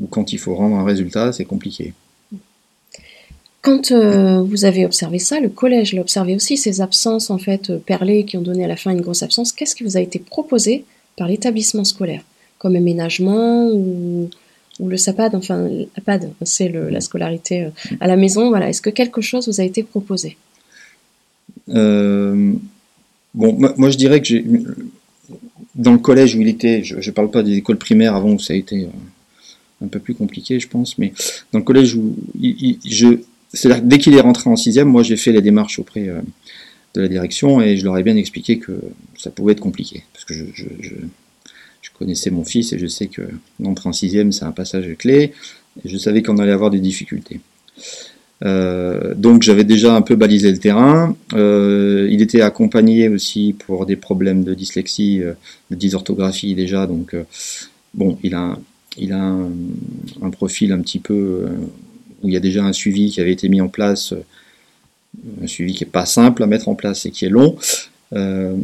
ou 0.00 0.06
quand 0.06 0.32
il 0.32 0.38
faut 0.38 0.54
rendre 0.54 0.76
un 0.76 0.84
résultat, 0.84 1.32
c'est 1.32 1.44
compliqué. 1.44 1.92
Quand 3.62 3.92
euh, 3.92 4.40
vous 4.40 4.64
avez 4.64 4.86
observé 4.86 5.18
ça, 5.18 5.38
le 5.38 5.50
collège 5.50 5.92
l'a 5.92 6.00
observé 6.00 6.34
aussi, 6.34 6.56
ces 6.56 6.80
absences 6.80 7.28
en 7.30 7.36
fait 7.36 7.70
euh, 7.70 7.78
perlées 7.78 8.24
qui 8.24 8.38
ont 8.38 8.42
donné 8.42 8.64
à 8.64 8.68
la 8.68 8.76
fin 8.76 8.90
une 8.90 9.02
grosse 9.02 9.22
absence. 9.22 9.52
Qu'est-ce 9.52 9.74
qui 9.74 9.84
vous 9.84 9.98
a 9.98 10.00
été 10.00 10.18
proposé 10.18 10.84
par 11.16 11.28
l'établissement 11.28 11.84
scolaire? 11.84 12.22
Comme 12.58 12.76
aménagement 12.76 13.70
ou, 13.70 14.30
le 14.82 14.96
SAPAD, 14.96 15.34
enfin 15.34 15.68
l'APAD, 15.94 16.32
c'est 16.42 16.70
la 16.70 17.02
scolarité 17.02 17.64
euh, 17.64 17.70
à 18.00 18.06
la 18.06 18.16
maison. 18.16 18.48
Voilà, 18.48 18.70
est-ce 18.70 18.80
que 18.80 18.88
quelque 18.88 19.20
chose 19.20 19.46
vous 19.46 19.60
a 19.60 19.64
été 19.64 19.82
proposé? 19.82 20.38
Bon, 21.68 22.58
moi, 23.34 23.90
je 23.90 23.96
dirais 23.96 24.22
que 24.22 24.34
dans 25.74 25.92
le 25.92 25.98
collège 25.98 26.34
où 26.34 26.40
il 26.40 26.48
était, 26.48 26.82
je 26.82 26.96
ne 26.96 27.14
parle 27.14 27.30
pas 27.30 27.42
des 27.42 27.58
écoles 27.58 27.76
primaires 27.76 28.16
avant 28.16 28.32
où 28.32 28.38
ça 28.38 28.54
a 28.54 28.56
été 28.56 28.88
un 29.84 29.88
peu 29.88 29.98
plus 29.98 30.14
compliqué, 30.14 30.58
je 30.58 30.66
pense, 30.66 30.96
mais 30.98 31.12
dans 31.52 31.58
le 31.58 31.64
collège 31.64 31.94
où 31.94 32.16
je, 32.42 33.18
c'est-à-dire 33.52 33.82
dès 33.82 33.98
qu'il 33.98 34.14
est 34.14 34.20
rentré 34.20 34.48
en 34.48 34.56
sixième, 34.56 34.88
moi 34.88 35.02
j'ai 35.02 35.16
fait 35.16 35.32
les 35.32 35.42
démarches 35.42 35.78
auprès 35.78 36.08
euh, 36.08 36.20
de 36.94 37.00
la 37.00 37.08
direction 37.08 37.60
et 37.60 37.76
je 37.76 37.84
leur 37.84 37.96
ai 37.98 38.02
bien 38.02 38.16
expliqué 38.16 38.58
que 38.58 38.80
ça 39.16 39.30
pouvait 39.30 39.52
être 39.52 39.60
compliqué. 39.60 40.04
Parce 40.12 40.24
que 40.24 40.34
je, 40.34 40.64
connaissais 41.98 42.30
mon 42.30 42.44
fils 42.44 42.72
et 42.72 42.78
je 42.78 42.86
sais 42.86 43.08
que 43.08 43.20
l'entrée 43.62 43.90
en 43.90 43.92
sixième 43.92 44.32
c'est 44.32 44.46
un 44.46 44.52
passage 44.52 44.86
clé 44.96 45.34
je 45.84 45.98
savais 45.98 46.22
qu'on 46.22 46.38
allait 46.38 46.50
avoir 46.50 46.70
des 46.70 46.80
difficultés. 46.80 47.40
Euh, 48.42 49.14
donc 49.14 49.42
j'avais 49.42 49.64
déjà 49.64 49.94
un 49.94 50.00
peu 50.00 50.16
balisé 50.16 50.50
le 50.50 50.56
terrain. 50.56 51.14
Euh, 51.34 52.08
il 52.10 52.22
était 52.22 52.40
accompagné 52.40 53.10
aussi 53.10 53.54
pour 53.66 53.84
des 53.84 53.96
problèmes 53.96 54.44
de 54.44 54.54
dyslexie, 54.54 55.18
de 55.18 55.76
dysorthographie 55.76 56.54
déjà. 56.54 56.86
Donc 56.86 57.14
bon, 57.92 58.18
il 58.22 58.34
a, 58.34 58.58
il 58.96 59.12
a 59.12 59.36
un 60.22 60.30
profil 60.30 60.72
un 60.72 60.80
petit 60.80 61.00
peu 61.00 61.48
où 62.22 62.28
il 62.28 62.34
y 62.34 62.36
a 62.36 62.40
déjà 62.40 62.64
un 62.64 62.72
suivi 62.72 63.10
qui 63.10 63.20
avait 63.20 63.32
été 63.32 63.48
mis 63.48 63.60
en 63.60 63.68
place, 63.68 64.12
euh, 64.12 64.22
un 65.42 65.46
suivi 65.46 65.74
qui 65.74 65.84
n'est 65.84 65.90
pas 65.90 66.06
simple 66.06 66.42
à 66.42 66.46
mettre 66.46 66.68
en 66.68 66.74
place 66.74 67.06
et 67.06 67.10
qui 67.10 67.24
est 67.24 67.30
long. 67.30 67.56
Euh, 68.12 68.54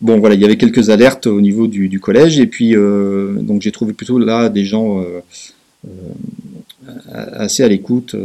bon 0.00 0.18
voilà, 0.18 0.34
il 0.34 0.40
y 0.40 0.44
avait 0.44 0.56
quelques 0.56 0.90
alertes 0.90 1.26
au 1.26 1.40
niveau 1.40 1.66
du, 1.66 2.00
collège 2.00 2.38
et 2.38 2.46
puis 2.46 2.74
euh, 2.74 3.34
donc 3.34 3.60
j'ai 3.60 3.72
trouvé 3.72 3.92
plutôt 3.92 4.18
là 4.18 4.48
des 4.48 4.64
gens 4.64 5.04
assez 7.12 7.62
à 7.62 7.68
l'écoute 7.68 8.16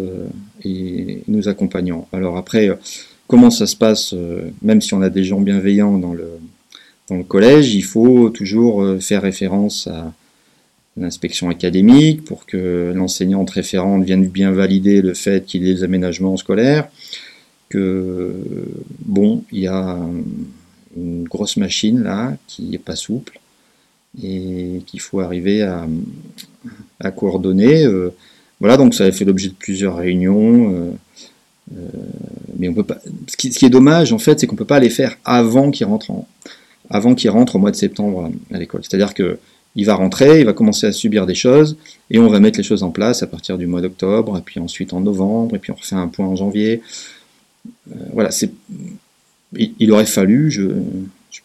et 0.63 1.21
nous 1.27 1.47
accompagnant. 1.49 2.07
Alors 2.13 2.37
après, 2.37 2.69
comment 3.27 3.49
ça 3.49 3.67
se 3.67 3.75
passe, 3.75 4.15
même 4.61 4.81
si 4.81 4.93
on 4.93 5.01
a 5.01 5.09
des 5.09 5.23
gens 5.25 5.41
bienveillants 5.41 5.97
dans 5.97 6.13
le, 6.13 6.29
dans 7.09 7.17
le 7.17 7.23
collège, 7.23 7.75
il 7.75 7.83
faut 7.83 8.29
toujours 8.29 8.85
faire 9.01 9.21
référence 9.21 9.87
à, 9.87 10.13
l'inspection 10.97 11.49
académique 11.49 12.25
pour 12.25 12.45
que 12.45 12.91
l'enseignante 12.95 13.49
référente 13.51 14.03
vienne 14.03 14.27
bien 14.27 14.51
valider 14.51 15.01
le 15.01 15.13
fait 15.13 15.45
qu'il 15.45 15.63
y 15.63 15.71
ait 15.71 15.75
des 15.75 15.83
aménagements 15.83 16.37
scolaires, 16.37 16.89
que 17.69 18.35
bon, 19.05 19.43
il 19.51 19.61
y 19.61 19.67
a 19.67 19.99
une 20.97 21.23
grosse 21.23 21.57
machine 21.57 22.01
là 22.01 22.35
qui 22.47 22.63
n'est 22.63 22.77
pas 22.77 22.95
souple 22.95 23.39
et 24.21 24.81
qu'il 24.85 24.99
faut 24.99 25.19
arriver 25.19 25.61
à, 25.61 27.11
coordonner. 27.11 27.85
Euh, 27.85 28.09
voilà, 28.59 28.75
donc 28.75 28.93
ça 28.93 29.05
a 29.05 29.11
fait 29.11 29.25
l'objet 29.25 29.49
de 29.49 29.53
plusieurs 29.53 29.95
réunions. 29.95 30.73
Euh, 30.73 30.91
euh, 31.77 31.87
mais 32.57 32.67
on 32.67 32.73
peut 32.73 32.83
pas. 32.83 32.97
Ce 33.27 33.37
qui, 33.37 33.65
est 33.65 33.69
dommage 33.69 34.11
en 34.11 34.17
fait, 34.17 34.39
c'est 34.39 34.47
qu'on 34.47 34.55
peut 34.55 34.65
pas 34.65 34.79
les 34.79 34.89
faire 34.89 35.15
avant 35.23 35.71
qu'ils 35.71 35.85
rentrent 35.85 36.11
avant 36.89 37.13
qu'ils 37.13 37.29
rentrent 37.29 37.55
au 37.55 37.59
mois 37.59 37.69
de 37.69 37.75
septembre 37.75 38.31
à 38.51 38.57
l'école. 38.57 38.81
C'est-à-dire 38.83 39.13
que 39.13 39.37
il 39.75 39.85
va 39.85 39.95
rentrer, 39.95 40.39
il 40.39 40.45
va 40.45 40.53
commencer 40.53 40.87
à 40.87 40.91
subir 40.91 41.25
des 41.25 41.35
choses, 41.35 41.77
et 42.09 42.19
on 42.19 42.27
va 42.27 42.39
mettre 42.39 42.57
les 42.57 42.63
choses 42.63 42.83
en 42.83 42.91
place 42.91 43.23
à 43.23 43.27
partir 43.27 43.57
du 43.57 43.67
mois 43.67 43.81
d'octobre, 43.81 44.37
et 44.37 44.41
puis 44.41 44.59
ensuite 44.59 44.93
en 44.93 45.01
novembre, 45.01 45.55
et 45.55 45.59
puis 45.59 45.71
on 45.71 45.75
refait 45.75 45.95
un 45.95 46.07
point 46.07 46.25
en 46.25 46.35
janvier. 46.35 46.81
Euh, 47.91 47.95
voilà, 48.13 48.31
c'est, 48.31 48.51
il, 49.55 49.91
aurait 49.91 50.05
fallu, 50.05 50.51
je, 50.51 50.63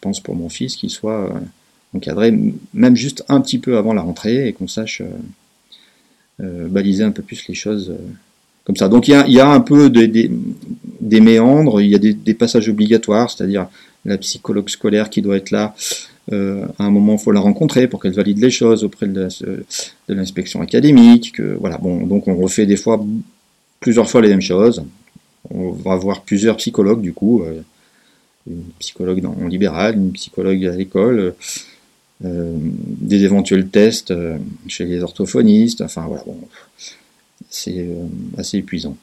pense 0.01 0.21
pour 0.21 0.37
mon 0.37 0.49
fils, 0.49 0.77
qu'il 0.77 0.91
soit 0.91 1.31
euh, 1.31 1.39
encadré 1.95 2.35
même 2.75 2.97
juste 2.97 3.25
un 3.29 3.41
petit 3.41 3.59
peu 3.59 3.77
avant 3.77 3.95
la 3.95 4.03
rentrée, 4.03 4.49
et 4.49 4.53
qu'on 4.53 4.69
sache 4.69 5.03
euh, 6.41 6.69
baliser 6.69 7.05
un 7.05 7.13
peu 7.13 7.23
plus 7.23 7.47
les 7.49 7.55
choses 7.55 7.95
comme 8.65 8.77
ça. 8.77 8.89
Donc 8.89 9.09
il 9.09 9.13
y 9.13 9.41
a, 9.41 9.49
un 9.49 9.61
peu 9.61 9.91
des, 9.91 11.21
méandres, 11.21 11.81
il 11.81 11.91
y 11.91 11.95
a 11.95 11.99
des 11.99 12.35
passages 12.35 12.69
obligatoires, 12.69 13.31
c'est-à-dire 13.31 13.69
la 14.05 14.19
psychologue 14.19 14.69
scolaire 14.69 15.11
qui 15.11 15.23
doit 15.23 15.37
être 15.37 15.51
là 15.51 15.75
euh, 16.33 16.67
à 16.79 16.85
un 16.85 16.91
moment, 16.91 17.15
il 17.15 17.19
faut 17.19 17.33
la 17.33 17.41
rencontrer 17.41 17.87
pour 17.87 18.01
qu'elle 18.01 18.15
valide 18.15 18.39
les 18.39 18.51
choses 18.51 18.85
auprès 18.85 19.07
de, 19.07 19.29
l'inspection 20.09 20.61
académique. 20.61 21.33
Que, 21.33 21.57
voilà, 21.61 21.79
bon, 21.79 22.07
donc 22.07 22.29
on 22.29 22.37
refait 22.37 22.67
des 22.67 22.77
fois 22.77 23.05
plusieurs 23.81 24.09
fois 24.09 24.23
les 24.23 24.29
mêmes 24.29 24.41
choses. 24.41 24.85
On 25.51 25.71
va 25.71 25.97
voir 25.97 26.23
plusieurs 26.23 26.57
psychologues 26.57 27.03
du 27.03 27.13
coup, 27.13 27.43
euh, 27.43 27.61
une 28.49 28.65
psychologue 28.79 29.25
en 29.27 29.47
libéral, 29.47 29.97
une 29.97 30.13
psychologue 30.13 30.65
à 30.65 30.75
l'école, 30.75 31.35
euh, 32.25 32.57
des 32.57 33.25
éventuels 33.25 33.69
tests 33.69 34.15
chez 34.69 34.87
les 34.87 35.03
orthophonistes. 35.03 35.83
Enfin 35.83 36.07
voilà, 36.07 36.25
c'est 37.51 37.87
assez 38.39 38.59
épuisant. 38.59 38.97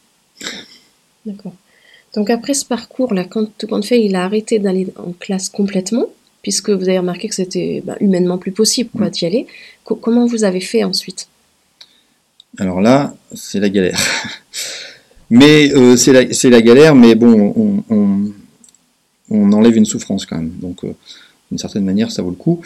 D'accord. 1.27 1.53
Donc 2.15 2.31
après 2.31 2.55
ce 2.55 2.65
parcours-là, 2.65 3.23
quand, 3.23 3.65
quand 3.69 3.85
fait 3.85 4.03
il 4.03 4.15
a 4.15 4.23
arrêté 4.23 4.57
d'aller 4.57 4.87
en 4.97 5.11
classe 5.11 5.47
complètement, 5.47 6.07
puisque 6.41 6.69
vous 6.69 6.89
avez 6.89 6.99
remarqué 6.99 7.27
que 7.27 7.35
c'était 7.35 7.81
bah, 7.85 7.97
humainement 7.99 8.37
plus 8.37 8.51
possible 8.51 8.89
quoi, 8.95 9.09
d'y 9.09 9.25
aller. 9.25 9.47
comment 9.83 10.25
vous 10.25 10.43
avez 10.43 10.61
fait 10.61 10.83
ensuite? 10.83 11.27
Alors 12.57 12.81
là, 12.81 13.15
c'est 13.33 13.59
la 13.59 13.69
galère. 13.69 13.99
mais 15.29 15.71
euh, 15.73 15.95
c'est 15.95 16.11
la, 16.11 16.23
la, 16.49 16.61
galère, 16.61 16.95
mais 16.95 17.15
bon, 17.15 17.83
on, 17.89 18.33
on, 19.29 19.53
enlève 19.53 19.77
une 19.77 19.85
souffrance 19.85 20.25
quand 20.25 20.37
même. 20.37 20.51
Donc, 20.61 20.83
euh, 20.83 20.93
d'une 21.49 21.57
certaine 21.57 21.85
manière, 21.85 22.11
ça 22.11 22.21
vaut 22.21 22.29
le 22.29 22.35
coup. 22.35 22.61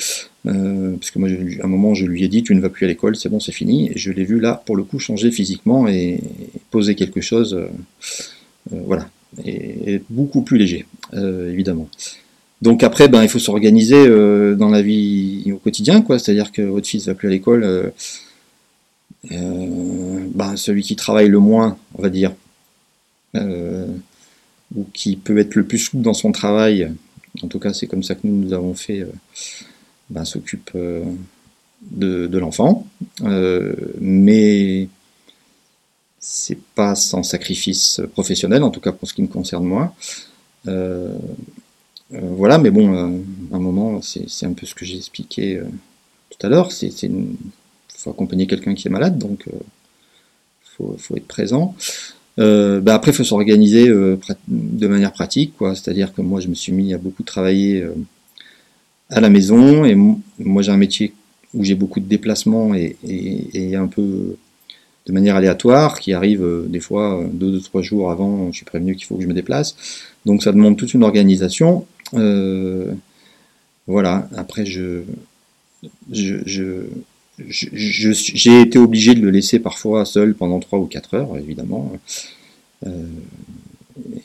Euh, 0.48 0.96
parce 0.98 1.12
que 1.12 1.20
moi, 1.20 1.30
à 1.30 1.66
un 1.66 1.70
moment, 1.70 1.94
je 1.94 2.06
lui 2.06 2.24
ai 2.24 2.28
dit, 2.28 2.44
tu 2.44 2.56
ne 2.56 2.62
vas 2.62 2.70
plus 2.70 2.86
à 2.86 2.88
l'école, 2.88 3.16
c'est 3.16 3.30
bon, 3.30 3.40
c'est 3.40 3.52
fini. 3.52 3.92
Et 3.92 3.98
je 3.98 4.12
l'ai 4.12 4.24
vu 4.24 4.40
là, 4.40 4.64
pour 4.66 4.76
le 4.76 4.84
coup, 4.84 4.98
changer 4.98 5.32
physiquement 5.32 5.88
et 5.88 6.20
poser 6.72 6.96
quelque 6.96 7.22
chose, 7.22 7.60
voilà, 8.72 9.08
et, 9.44 9.94
et, 9.94 10.02
beaucoup 10.10 10.42
plus 10.42 10.58
léger, 10.58 10.86
évidemment. 11.14 11.90
Donc 12.66 12.82
après, 12.82 13.08
ben, 13.08 13.22
il 13.22 13.30
faut 13.30 13.38
s'organiser 13.38 14.08
euh, 14.08 14.56
dans 14.56 14.70
la 14.70 14.82
vie 14.82 15.52
au 15.54 15.58
quotidien, 15.58 16.02
quoi. 16.02 16.18
C'est-à-dire 16.18 16.52
que 16.52 16.64
votre 16.64 16.88
fils 16.88 17.06
va 17.06 17.14
plus 17.14 17.28
à 17.28 17.32
l'école, 17.32 17.64
euh, 17.64 17.92
euh, 19.32 20.26
ben, 20.34 20.58
celui 20.58 20.82
qui 20.82 20.96
travaille 20.96 21.30
le 21.30 21.38
moins, 21.38 21.78
on 21.94 22.02
va 22.02 22.10
dire, 22.10 22.34
ou 23.36 24.88
qui 24.94 25.16
peut 25.16 25.38
être 25.38 25.54
le 25.54 25.64
plus 25.64 25.78
souple 25.78 26.02
dans 26.02 26.16
son 26.16 26.32
travail, 26.32 26.92
en 27.44 27.48
tout 27.48 27.60
cas 27.60 27.72
c'est 27.72 27.86
comme 27.86 28.02
ça 28.02 28.16
que 28.16 28.22
nous, 28.24 28.36
nous 28.36 28.54
avons 28.54 28.74
fait, 28.74 29.06
ben, 30.10 30.26
s'occupe 30.26 30.72
de, 31.92 32.38
l'enfant, 32.40 32.88
mais 34.02 34.88
c'est 36.20 36.60
pas 36.74 36.96
sans 36.96 37.22
sacrifice 37.22 38.02
professionnel, 38.14 38.64
en 38.64 38.72
tout 38.72 38.80
cas 38.80 38.92
pour 38.92 39.08
ce 39.08 39.14
qui 39.14 39.22
me 39.22 39.28
concerne 39.28 39.66
moi. 39.66 39.94
Voilà, 42.12 42.58
mais 42.58 42.70
bon, 42.70 42.94
euh, 42.94 43.18
à 43.52 43.56
un 43.56 43.60
moment, 43.60 44.02
c'est 44.02 44.46
un 44.46 44.54
peu 44.54 44.66
ce 44.66 44.76
que 44.76 44.86
j'ai 44.86 44.98
expliqué 44.98 45.58
euh, 45.58 45.66
tout 46.30 46.46
à 46.46 46.50
l'heure. 46.50 46.72
C'est 46.72 46.92
il 47.02 47.36
faut 47.90 48.12
accompagner 48.12 48.46
quelqu'un 48.46 48.76
qui 48.76 48.88
est 48.88 48.92
malade, 48.92 49.18
donc 49.18 49.46
il 49.48 50.70
faut, 50.78 50.96
faut, 51.00 51.16
être 51.16 51.28
présent. 51.28 51.76
Euh, 52.38 52.80
bah 52.82 52.94
après, 52.94 53.12
il 53.12 53.16
faut 53.16 53.24
s'organiser 53.24 53.88
de 53.88 54.88
manière 54.88 55.14
pratique, 55.14 55.56
quoi. 55.58 55.74
C'est-à-dire 55.74 56.14
que 56.14 56.22
moi, 56.22 56.40
je 56.42 56.48
me 56.48 56.54
suis 56.54 56.72
mis 56.72 56.94
à 56.94 56.98
beaucoup 56.98 57.24
travailler 57.24 57.84
à 59.10 59.22
la 59.22 59.30
maison, 59.30 59.86
et 59.86 59.96
moi, 59.96 60.62
j'ai 60.62 60.72
un 60.72 60.78
métier 60.78 61.14
où 61.56 61.64
j'ai 61.64 61.76
beaucoup 61.76 62.00
de 62.00 62.06
déplacements 62.08 62.76
et, 62.76 63.76
un 63.76 63.88
peu 63.88 64.38
de 65.08 65.14
manière 65.14 65.36
aléatoire, 65.36 66.00
qui 66.00 66.14
arrive 66.14 66.46
des 66.68 66.80
fois 66.80 67.24
deux 67.32 67.56
ou 67.58 67.60
trois 67.60 67.82
jours 67.82 68.12
avant, 68.12 68.52
je 68.52 68.58
suis 68.58 68.66
prévenu 68.66 68.96
qu'il 68.96 69.08
faut 69.08 69.16
que 69.16 69.24
je 69.24 69.28
me 69.28 69.34
déplace. 69.34 69.76
Donc 70.26 70.44
ça 70.44 70.52
demande 70.52 70.78
toute 70.78 70.94
une 70.94 71.04
organisation. 71.04 71.86
Euh, 72.14 72.94
voilà, 73.88 74.28
après, 74.36 74.66
je, 74.66 75.04
j'ai 76.10 76.90
été 78.62 78.80
obligé 78.80 79.14
de 79.14 79.22
le 79.22 79.30
laisser 79.30 79.60
parfois 79.60 80.06
seul 80.06 80.36
pendant 80.36 80.60
3 80.60 80.80
ou 80.80 80.86
4 80.86 81.14
heures, 81.16 81.38
évidemment. 81.38 81.92
Euh, 82.86 83.08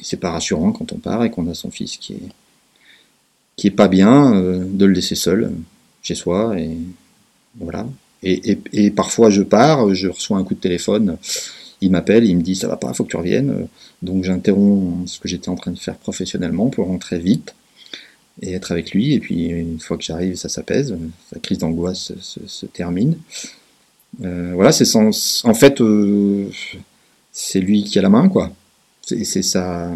c'est 0.03 0.19
pas 0.19 0.31
rassurant 0.31 0.73
quand 0.73 0.93
on 0.93 0.99
part 0.99 1.25
et 1.25 1.31
qu'on 1.31 1.49
a 1.49 1.55
son 1.55 1.71
fils 1.71 1.97
qui 1.97 2.15
est, 2.15 2.29
qui 3.57 3.69
est 3.69 3.73
pas 3.73 3.89
bien, 3.89 4.35
euh, 4.35 4.65
de 4.65 4.85
le 4.85 4.93
laisser 4.93 5.15
seul 5.15 5.53
chez 6.03 6.15
soi. 6.15 6.59
Et 6.59 6.77
voilà. 7.59 7.87
Et, 8.23 8.91
parfois 8.91 9.31
je 9.31 9.43
pars, 9.43 9.95
je 9.95 10.09
reçois 10.09 10.37
un 10.37 10.45
coup 10.45 10.55
de 10.55 10.61
téléphone, 10.61 11.17
il 11.81 11.91
m'appelle, 11.91 12.27
il 12.27 12.37
me 12.37 12.43
dit 12.43 12.55
ça 12.55 12.69
va 12.69 12.77
pas, 12.77 12.93
faut 12.93 13.05
que 13.05 13.11
tu 13.11 13.17
reviennes. 13.17 13.67
Donc 14.03 14.25
j'interromps 14.25 15.11
ce 15.11 15.19
que 15.19 15.29
j'étais 15.29 15.49
en 15.49 15.55
train 15.55 15.71
de 15.71 15.79
faire 15.79 15.97
professionnellement 15.97 16.69
pour 16.69 16.87
rentrer 16.87 17.19
vite. 17.19 17.55
Et 18.41 18.53
être 18.53 18.73
avec 18.73 18.93
lui. 18.93 19.13
Et 19.15 19.21
puis 19.21 19.47
une 19.47 19.81
fois 19.81 19.97
que 19.97 20.03
j'arrive, 20.03 20.37
ça 20.37 20.49
s'apaise, 20.49 20.97
sa 21.33 21.39
crise 21.39 21.59
d'angoisse 21.59 22.13
se, 22.21 22.41
se, 22.47 22.67
termine. 22.67 23.17
Euh, 24.23 24.53
voilà, 24.55 24.73
c'est 24.73 24.97
en 24.97 25.55
fait 25.55 25.81
euh, 25.81 26.51
c'est 27.33 27.61
lui 27.61 27.85
qui 27.85 27.99
a 27.99 28.03
la 28.03 28.09
main, 28.09 28.29
quoi. 28.29 28.51
C'est 29.03 29.43
sa, 29.43 29.91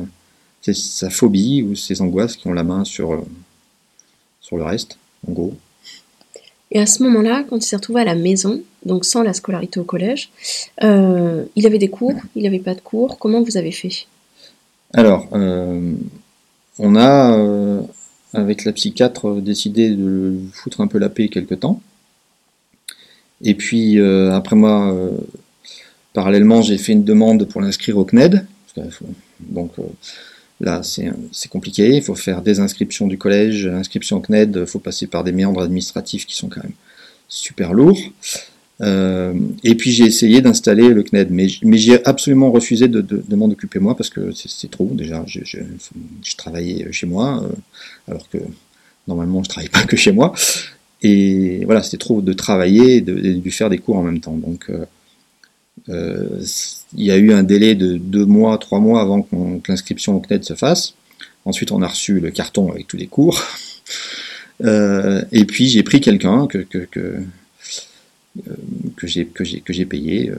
sa 0.72 1.10
phobie 1.10 1.62
ou 1.62 1.76
ses 1.76 2.00
angoisses 2.00 2.36
qui 2.36 2.48
ont 2.48 2.52
la 2.52 2.64
main 2.64 2.84
sur, 2.84 3.24
sur 4.40 4.56
le 4.56 4.64
reste, 4.64 4.98
en 5.28 5.32
gros. 5.32 5.54
Et 6.70 6.80
à 6.80 6.86
ce 6.86 7.02
moment-là, 7.04 7.44
quand 7.48 7.56
il 7.56 7.62
s'est 7.62 7.76
retrouvé 7.76 8.00
à 8.00 8.04
la 8.04 8.16
maison, 8.16 8.60
donc 8.84 9.04
sans 9.04 9.22
la 9.22 9.32
scolarité 9.32 9.78
au 9.78 9.84
collège, 9.84 10.30
euh, 10.82 11.44
il 11.54 11.66
avait 11.66 11.78
des 11.78 11.88
cours, 11.88 12.14
il 12.34 12.42
n'avait 12.42 12.58
pas 12.58 12.74
de 12.74 12.80
cours. 12.80 13.18
Comment 13.18 13.42
vous 13.42 13.56
avez 13.56 13.70
fait? 13.70 14.06
Alors, 14.92 15.28
euh, 15.32 15.92
on 16.78 16.96
a, 16.96 17.38
euh, 17.38 17.82
avec 18.34 18.64
la 18.64 18.72
psychiatre, 18.72 19.40
décidé 19.40 19.90
de 19.90 20.36
foutre 20.52 20.80
un 20.80 20.86
peu 20.86 20.98
la 20.98 21.08
paix 21.08 21.28
quelque 21.28 21.54
temps. 21.54 21.80
Et 23.42 23.54
puis, 23.54 24.00
après 24.00 24.56
moi, 24.56 24.94
parallèlement, 26.12 26.62
j'ai 26.62 26.78
fait 26.78 26.92
une 26.92 27.04
demande 27.04 27.46
pour 27.46 27.60
l'inscrire 27.60 27.96
au 27.98 28.04
CNED. 28.04 28.46
Donc, 29.40 29.72
Là, 30.60 30.82
c'est 30.84 31.48
compliqué, 31.50 31.96
il 31.96 32.02
faut 32.02 32.14
faire 32.14 32.40
des 32.40 32.60
inscriptions 32.60 33.08
du 33.08 33.18
collège, 33.18 33.66
inscription 33.66 34.18
au 34.18 34.20
CNED, 34.20 34.60
il 34.60 34.66
faut 34.66 34.78
passer 34.78 35.08
par 35.08 35.24
des 35.24 35.32
méandres 35.32 35.60
administratifs 35.60 36.26
qui 36.26 36.36
sont 36.36 36.48
quand 36.48 36.62
même 36.62 36.72
super 37.28 37.74
lourds. 37.74 37.98
Euh, 38.80 39.34
et 39.62 39.76
puis 39.76 39.92
j'ai 39.92 40.04
essayé 40.04 40.40
d'installer 40.40 40.88
le 40.88 41.02
CNED, 41.02 41.30
mais, 41.30 41.48
j'ai 41.48 42.04
absolument 42.04 42.50
refusé 42.50 42.88
de, 42.88 43.36
m'en 43.36 43.46
occuper 43.46 43.78
moi 43.78 43.96
parce 43.96 44.10
que 44.10 44.32
c'est 44.32 44.70
trop. 44.70 44.90
Déjà, 44.92 45.24
je, 45.26 46.36
travaillais 46.36 46.90
chez 46.92 47.06
moi, 47.06 47.42
euh, 47.44 47.52
alors 48.08 48.28
que 48.28 48.38
normalement 49.06 49.42
je 49.42 49.48
travaille 49.48 49.70
pas 49.70 49.84
que 49.84 49.96
chez 49.96 50.12
moi. 50.12 50.34
Et 51.02 51.64
voilà, 51.66 51.82
c'était 51.82 51.98
trop 51.98 52.22
de 52.22 52.32
travailler 52.32 52.96
et 52.96 53.00
de, 53.00 53.50
faire 53.50 53.70
des 53.70 53.78
cours 53.78 53.96
en 53.96 54.02
même 54.02 54.20
temps. 54.20 54.36
Donc 54.36 54.70
euh, 54.70 54.86
euh, 55.88 56.42
il 56.96 57.04
y 57.04 57.10
a 57.10 57.16
eu 57.16 57.32
un 57.32 57.42
délai 57.42 57.74
de 57.74 57.96
deux 57.96 58.24
mois, 58.24 58.56
trois 58.58 58.80
mois 58.80 59.00
avant 59.00 59.22
que 59.22 59.36
l'inscription 59.68 60.16
au 60.16 60.20
CNED 60.20 60.44
se 60.44 60.54
fasse. 60.54 60.94
Ensuite, 61.44 61.72
on 61.72 61.82
a 61.82 61.88
reçu 61.88 62.20
le 62.20 62.30
carton 62.30 62.70
avec 62.70 62.86
tous 62.86 62.96
les 62.96 63.06
cours. 63.06 63.40
Euh, 64.62 65.24
et 65.32 65.46
puis, 65.46 65.66
j'ai 65.66 65.82
pris 65.82 66.00
quelqu'un 66.00 66.46
que, 66.46 66.58
que, 66.58 66.78
que, 66.78 67.16
euh, 68.38 68.52
que 68.96 69.06
j'ai 69.06 69.26
que 69.26 69.72
j'ai 69.72 69.86
payé 69.86 70.32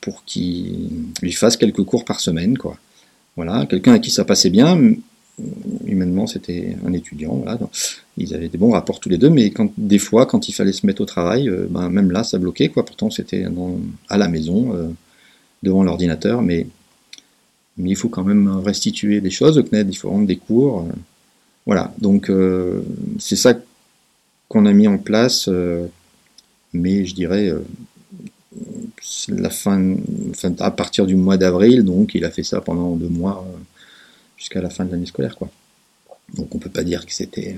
pour 0.00 0.24
qu'il 0.24 0.90
lui 1.22 1.32
fasse 1.32 1.56
quelques 1.56 1.84
cours 1.84 2.04
par 2.04 2.20
semaine, 2.20 2.56
quoi. 2.58 2.78
Voilà, 3.36 3.66
quelqu'un 3.66 3.94
à 3.94 3.98
qui 3.98 4.10
ça 4.10 4.24
passait 4.24 4.50
bien, 4.50 4.78
humainement, 5.86 6.26
c'était 6.26 6.76
un 6.86 6.92
étudiant. 6.92 7.34
Voilà. 7.36 7.58
Ils 8.16 8.34
avaient 8.34 8.48
des 8.48 8.58
bons 8.58 8.70
rapports 8.70 9.00
tous 9.00 9.08
les 9.08 9.18
deux, 9.18 9.30
mais 9.30 9.52
des 9.76 9.98
fois, 9.98 10.26
quand 10.26 10.48
il 10.48 10.52
fallait 10.52 10.72
se 10.72 10.86
mettre 10.86 11.02
au 11.02 11.06
travail, 11.06 11.48
euh, 11.48 11.66
ben, 11.68 11.88
même 11.90 12.10
là, 12.10 12.24
ça 12.24 12.38
bloquait. 12.38 12.68
Quoi. 12.68 12.84
Pourtant, 12.84 13.10
c'était 13.10 13.44
à 14.08 14.18
la 14.18 14.28
maison, 14.28 14.74
euh, 14.74 14.88
devant 15.62 15.82
l'ordinateur, 15.82 16.42
mais, 16.42 16.66
mais 17.76 17.90
il 17.90 17.96
faut 17.96 18.08
quand 18.08 18.24
même 18.24 18.48
restituer 18.48 19.20
des 19.20 19.30
choses 19.30 19.58
au 19.58 19.62
CNED, 19.62 19.88
il 19.90 19.96
faut 19.96 20.10
rendre 20.10 20.26
des 20.26 20.36
cours. 20.36 20.80
Euh. 20.80 20.92
voilà, 21.66 21.92
donc 22.00 22.30
c'est 23.18 23.36
ça 23.36 23.54
qu'on 24.48 24.66
a 24.66 24.72
mis 24.72 24.86
en 24.86 24.98
place, 24.98 25.48
mais 26.74 27.06
je 27.06 27.14
dirais 27.14 27.52
la 29.28 29.50
fin, 29.50 29.96
à 30.58 30.70
partir 30.70 31.06
du 31.06 31.16
mois 31.16 31.36
d'avril, 31.36 31.84
donc 31.84 32.14
il 32.14 32.24
a 32.24 32.30
fait 32.30 32.42
ça 32.42 32.60
pendant 32.60 32.96
deux 32.96 33.08
mois 33.08 33.46
jusqu'à 34.36 34.60
la 34.60 34.70
fin 34.70 34.84
de 34.84 34.92
l'année 34.92 35.06
scolaire, 35.06 35.36
quoi. 35.36 35.50
Donc 36.34 36.54
on 36.54 36.58
peut 36.58 36.70
pas 36.70 36.84
dire 36.84 37.04
que 37.06 37.12
c'était 37.12 37.56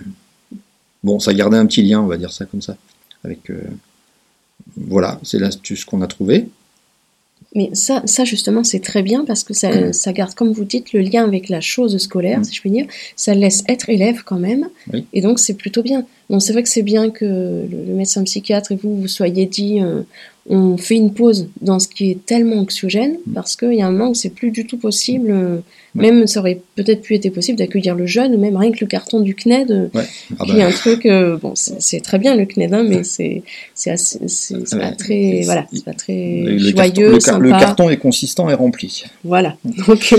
bon, 1.03 1.19
ça 1.19 1.33
gardait 1.35 1.57
un 1.57 1.67
petit 1.67 1.83
lien, 1.83 2.01
on 2.01 2.07
va 2.07 2.17
dire 2.17 2.33
ça 2.33 2.47
comme 2.47 2.63
ça, 2.63 2.77
avec 3.25 3.51
euh, 3.51 3.63
voilà, 4.77 5.21
c'est 5.23 5.39
l'astuce 5.39 5.85
qu'on 5.85 6.03
a 6.03 6.07
trouvée. 6.07 6.49
Mais 7.57 7.71
ça, 7.73 8.03
ça 8.05 8.25
justement, 8.25 8.63
c'est 8.63 8.81
très 8.81 9.03
bien 9.03 9.25
parce 9.25 9.43
que 9.43 9.55
ça, 9.55 9.93
ça, 9.93 10.13
garde, 10.13 10.35
comme 10.35 10.53
vous 10.53 10.65
dites, 10.65 10.93
le 10.93 11.01
lien 11.01 11.25
avec 11.25 11.49
la 11.49 11.63
chose 11.63 11.97
scolaire, 11.97 12.45
si 12.45 12.55
je 12.55 12.61
puis 12.61 12.71
dire. 12.71 12.87
Ça 13.17 13.35
laisse 13.35 13.65
être 13.67 13.89
élève 13.89 14.23
quand 14.25 14.39
même. 14.39 14.69
Et 15.15 15.23
donc, 15.23 15.39
c'est 15.39 15.55
plutôt 15.55 15.83
bien. 15.83 16.05
Bon, 16.29 16.39
c'est 16.39 16.53
vrai 16.53 16.63
que 16.63 16.69
c'est 16.69 16.83
bien 16.83 17.11
que 17.11 17.25
le, 17.25 17.95
médecin 17.95 18.23
psychiatre 18.25 18.73
et 18.73 18.77
vous, 18.77 19.01
vous 19.01 19.09
soyez 19.09 19.47
dit, 19.47 19.81
euh, 19.81 20.03
on 20.49 20.77
fait 20.77 20.97
une 20.97 21.15
pause 21.15 21.49
dans 21.63 21.79
ce 21.79 21.89
qui 21.89 22.11
est 22.11 22.27
tellement 22.27 22.57
anxiogène 22.57 23.17
mm. 23.27 23.33
parce 23.33 23.57
qu'il 23.57 23.75
y 23.75 23.83
a 23.83 23.87
un 23.87 23.91
moment 23.91 24.11
où 24.11 24.15
c'est 24.15 24.31
plus 24.31 24.51
du 24.51 24.67
tout 24.67 24.77
possible. 24.77 25.31
Euh, 25.31 25.59
même 25.97 26.27
ça 26.27 26.41
aurait 26.41 26.61
peut-être 26.75 27.03
pu 27.03 27.15
être 27.15 27.29
possible 27.31 27.59
d'accueillir 27.59 27.95
le 27.95 28.07
jeune, 28.07 28.35
ou 28.35 28.39
même 28.39 28.57
rien 28.57 28.73
que 28.73 28.79
le 28.81 28.87
carton 28.87 29.21
du 29.21 29.35
CNED. 29.35 29.71
Euh, 29.71 29.89
ouais. 29.95 30.05
Ah 30.39 30.45
puis 30.45 30.57
bah. 30.57 30.67
un 30.67 30.71
truc, 30.71 31.07
euh, 31.07 31.37
bon, 31.37 31.53
c'est 31.55 32.01
très 32.01 32.19
bien 32.19 32.37
le 32.37 32.47
CNED, 32.47 32.75
hein, 32.75 32.85
mais 32.89 33.05
c'est 33.05 33.43
c'est 33.75 33.91
pas 34.79 34.93
très 34.93 35.43
voilà, 35.45 35.67
c'est 35.73 35.85
pas 35.85 35.95
très 35.95 36.59
joyeux, 36.59 37.13
le, 37.13 37.21
sympa. 37.21 37.39
le, 37.39 37.51
carton 37.51 37.91
est 37.91 37.97
consistant 37.97 38.49
et 38.51 38.55
rempli. 38.55 39.05
Voilà. 39.25 39.57
Donc 39.87 40.15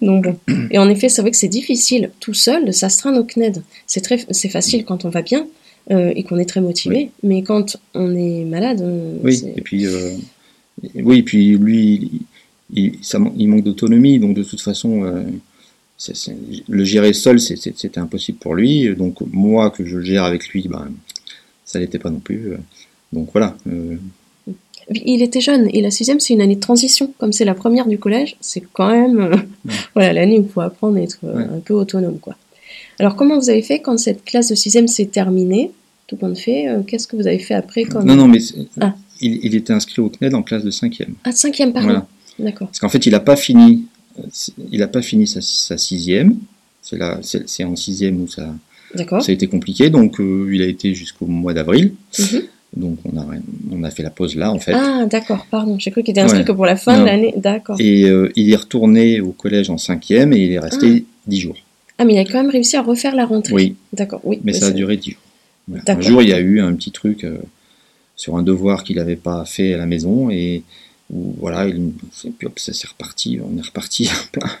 donc 0.00 0.24
bon. 0.24 0.36
Et 0.70 0.78
en 0.78 0.88
effet, 0.88 1.08
c'est 1.08 1.22
vrai 1.22 1.30
que 1.30 1.36
c'est 1.36 1.48
difficile 1.48 2.10
tout 2.20 2.34
seul 2.34 2.64
de 2.64 2.72
s'astreindre 2.72 3.18
au 3.18 3.24
CNED. 3.24 3.62
C'est 3.86 4.00
très 4.00 4.18
c'est 4.30 4.48
facile 4.48 4.84
quand 4.84 5.04
on 5.04 5.08
va 5.08 5.22
bien. 5.22 5.46
Euh, 5.90 6.12
et 6.14 6.22
qu'on 6.22 6.38
est 6.38 6.44
très 6.44 6.60
motivé. 6.60 7.10
Mais 7.24 7.42
quand 7.42 7.76
on 7.94 8.14
est 8.14 8.44
malade, 8.44 8.88
oui. 9.24 9.42
Et 9.56 9.60
puis 9.60 9.84
euh, 9.86 10.12
oui, 10.94 11.22
puis 11.22 11.56
lui, 11.56 12.22
il, 12.72 12.98
ça, 13.02 13.18
il 13.36 13.48
manque 13.48 13.64
d'autonomie, 13.64 14.18
donc 14.18 14.34
de 14.34 14.42
toute 14.42 14.60
façon, 14.60 15.04
euh, 15.04 15.24
le 16.68 16.84
gérer 16.84 17.12
seul, 17.12 17.40
c'était 17.40 17.98
impossible 17.98 18.38
pour 18.38 18.54
lui. 18.54 18.94
Donc 18.94 19.20
moi, 19.32 19.70
que 19.70 19.84
je 19.84 20.00
gère 20.00 20.24
avec 20.24 20.48
lui, 20.48 20.66
ben, 20.68 20.90
ça 21.64 21.78
l'était 21.78 21.98
pas 21.98 22.10
non 22.10 22.20
plus. 22.20 22.52
donc 23.12 23.28
voilà. 23.32 23.56
Il 24.90 25.22
était 25.22 25.40
jeune 25.40 25.68
et 25.72 25.80
la 25.80 25.92
sixième, 25.92 26.18
c'est 26.18 26.34
une 26.34 26.40
année 26.40 26.56
de 26.56 26.60
transition. 26.60 27.12
Comme 27.18 27.32
c'est 27.32 27.44
la 27.44 27.54
première 27.54 27.86
du 27.86 27.98
collège, 27.98 28.36
c'est 28.40 28.64
quand 28.72 28.90
même 28.90 29.44
voilà 29.94 30.12
l'année 30.12 30.40
où 30.40 30.42
il 30.42 30.48
faut 30.48 30.60
apprendre 30.60 30.96
à 30.96 31.02
être 31.02 31.18
un 31.24 31.60
peu 31.60 31.74
autonome. 31.74 32.18
quoi. 32.18 32.36
Alors, 32.98 33.16
comment 33.16 33.38
vous 33.38 33.50
avez 33.50 33.62
fait 33.62 33.80
quand 33.80 33.98
cette 33.98 34.24
classe 34.24 34.48
de 34.48 34.54
sixième 34.54 34.88
s'est 34.88 35.06
terminée? 35.06 35.70
Tout 36.06 36.16
compte 36.16 36.38
fait, 36.38 36.68
euh, 36.68 36.82
qu'est-ce 36.82 37.06
que 37.06 37.16
vous 37.16 37.26
avez 37.26 37.38
fait 37.38 37.54
après 37.54 37.84
Non, 38.04 38.16
non, 38.16 38.28
mais 38.28 38.38
ah. 38.80 38.94
il, 39.20 39.54
était 39.54 39.72
inscrit 39.72 40.02
au 40.02 40.08
CNED 40.08 40.34
en 40.34 40.42
classe 40.42 40.64
de 40.64 40.70
cinquième. 40.70 41.14
Ah, 41.24 41.32
cinquième, 41.32 41.72
pardon. 41.72 42.02
D'accord. 42.38 42.68
Parce 42.68 42.80
qu'en 42.80 42.88
fait, 42.88 43.06
il 43.06 43.12
n'a 43.12 43.20
pas 43.20 43.36
fini, 43.36 43.84
il 44.70 44.82
a 44.82 44.88
pas 44.88 45.02
fini 45.02 45.26
sa, 45.26 45.40
sixième. 45.78 46.36
C'est 46.82 46.98
là, 46.98 47.20
c'est 47.22 47.64
en 47.64 47.76
sixième 47.76 48.20
où 48.20 48.28
ça, 48.28 48.54
ça 48.96 49.16
a 49.28 49.32
été 49.32 49.46
compliqué. 49.46 49.90
Donc, 49.90 50.20
euh, 50.20 50.50
il 50.52 50.62
a 50.62 50.66
été 50.66 50.94
jusqu'au 50.94 51.26
mois 51.26 51.54
d'avril. 51.54 51.94
Mhm. 52.18 52.42
Donc, 52.76 52.98
on 53.04 53.18
a, 53.18 53.26
on 53.70 53.84
a 53.84 53.90
fait 53.90 54.02
la 54.02 54.10
pause 54.10 54.34
là, 54.34 54.50
en 54.50 54.58
fait. 54.58 54.72
Ah, 54.74 55.04
d'accord, 55.06 55.46
pardon. 55.50 55.78
J'ai 55.78 55.90
cru 55.90 56.02
qu'il 56.02 56.12
était 56.12 56.22
inscrit 56.22 56.44
que 56.44 56.52
pour 56.52 56.64
la 56.64 56.76
fin 56.76 57.00
de 57.00 57.04
l'année. 57.04 57.34
D'accord. 57.36 57.76
Et 57.78 58.04
euh, 58.04 58.32
il 58.34 58.50
est 58.50 58.56
retourné 58.56 59.20
au 59.20 59.32
collège 59.32 59.68
en 59.68 59.76
cinquième 59.76 60.32
et 60.32 60.38
il 60.38 60.52
est 60.52 60.58
resté 60.58 61.04
ah. 61.06 61.10
dix 61.26 61.40
jours. 61.40 61.56
Ah, 61.98 62.04
mais 62.04 62.14
il 62.14 62.18
a 62.18 62.24
quand 62.24 62.42
même 62.42 62.50
réussi 62.50 62.76
à 62.76 62.82
refaire 62.82 63.14
la 63.14 63.26
rentrée. 63.26 63.52
Oui. 63.52 63.76
D'accord, 63.92 64.20
oui. 64.24 64.40
Mais 64.42 64.54
ça 64.54 64.66
a 64.66 64.70
duré 64.70 64.96
dix 64.96 65.10
jours. 65.12 65.20
Un 65.86 66.00
jour, 66.00 66.22
il 66.22 66.30
y 66.30 66.32
a 66.32 66.40
eu 66.40 66.60
un 66.60 66.74
petit 66.74 66.90
truc 66.90 67.24
euh, 67.24 67.36
sur 68.16 68.36
un 68.36 68.42
devoir 68.42 68.84
qu'il 68.84 68.96
n'avait 68.96 69.16
pas 69.16 69.44
fait 69.44 69.74
à 69.74 69.76
la 69.76 69.86
maison 69.86 70.30
et 70.30 70.62
où, 71.12 71.34
voilà, 71.38 71.66
il, 71.66 71.92
puis 72.38 72.46
hop, 72.46 72.58
ça 72.58 72.72
s'est 72.72 72.88
reparti, 72.88 73.38
on 73.42 73.58
est 73.58 73.66
reparti 73.66 74.10
plein. 74.32 74.50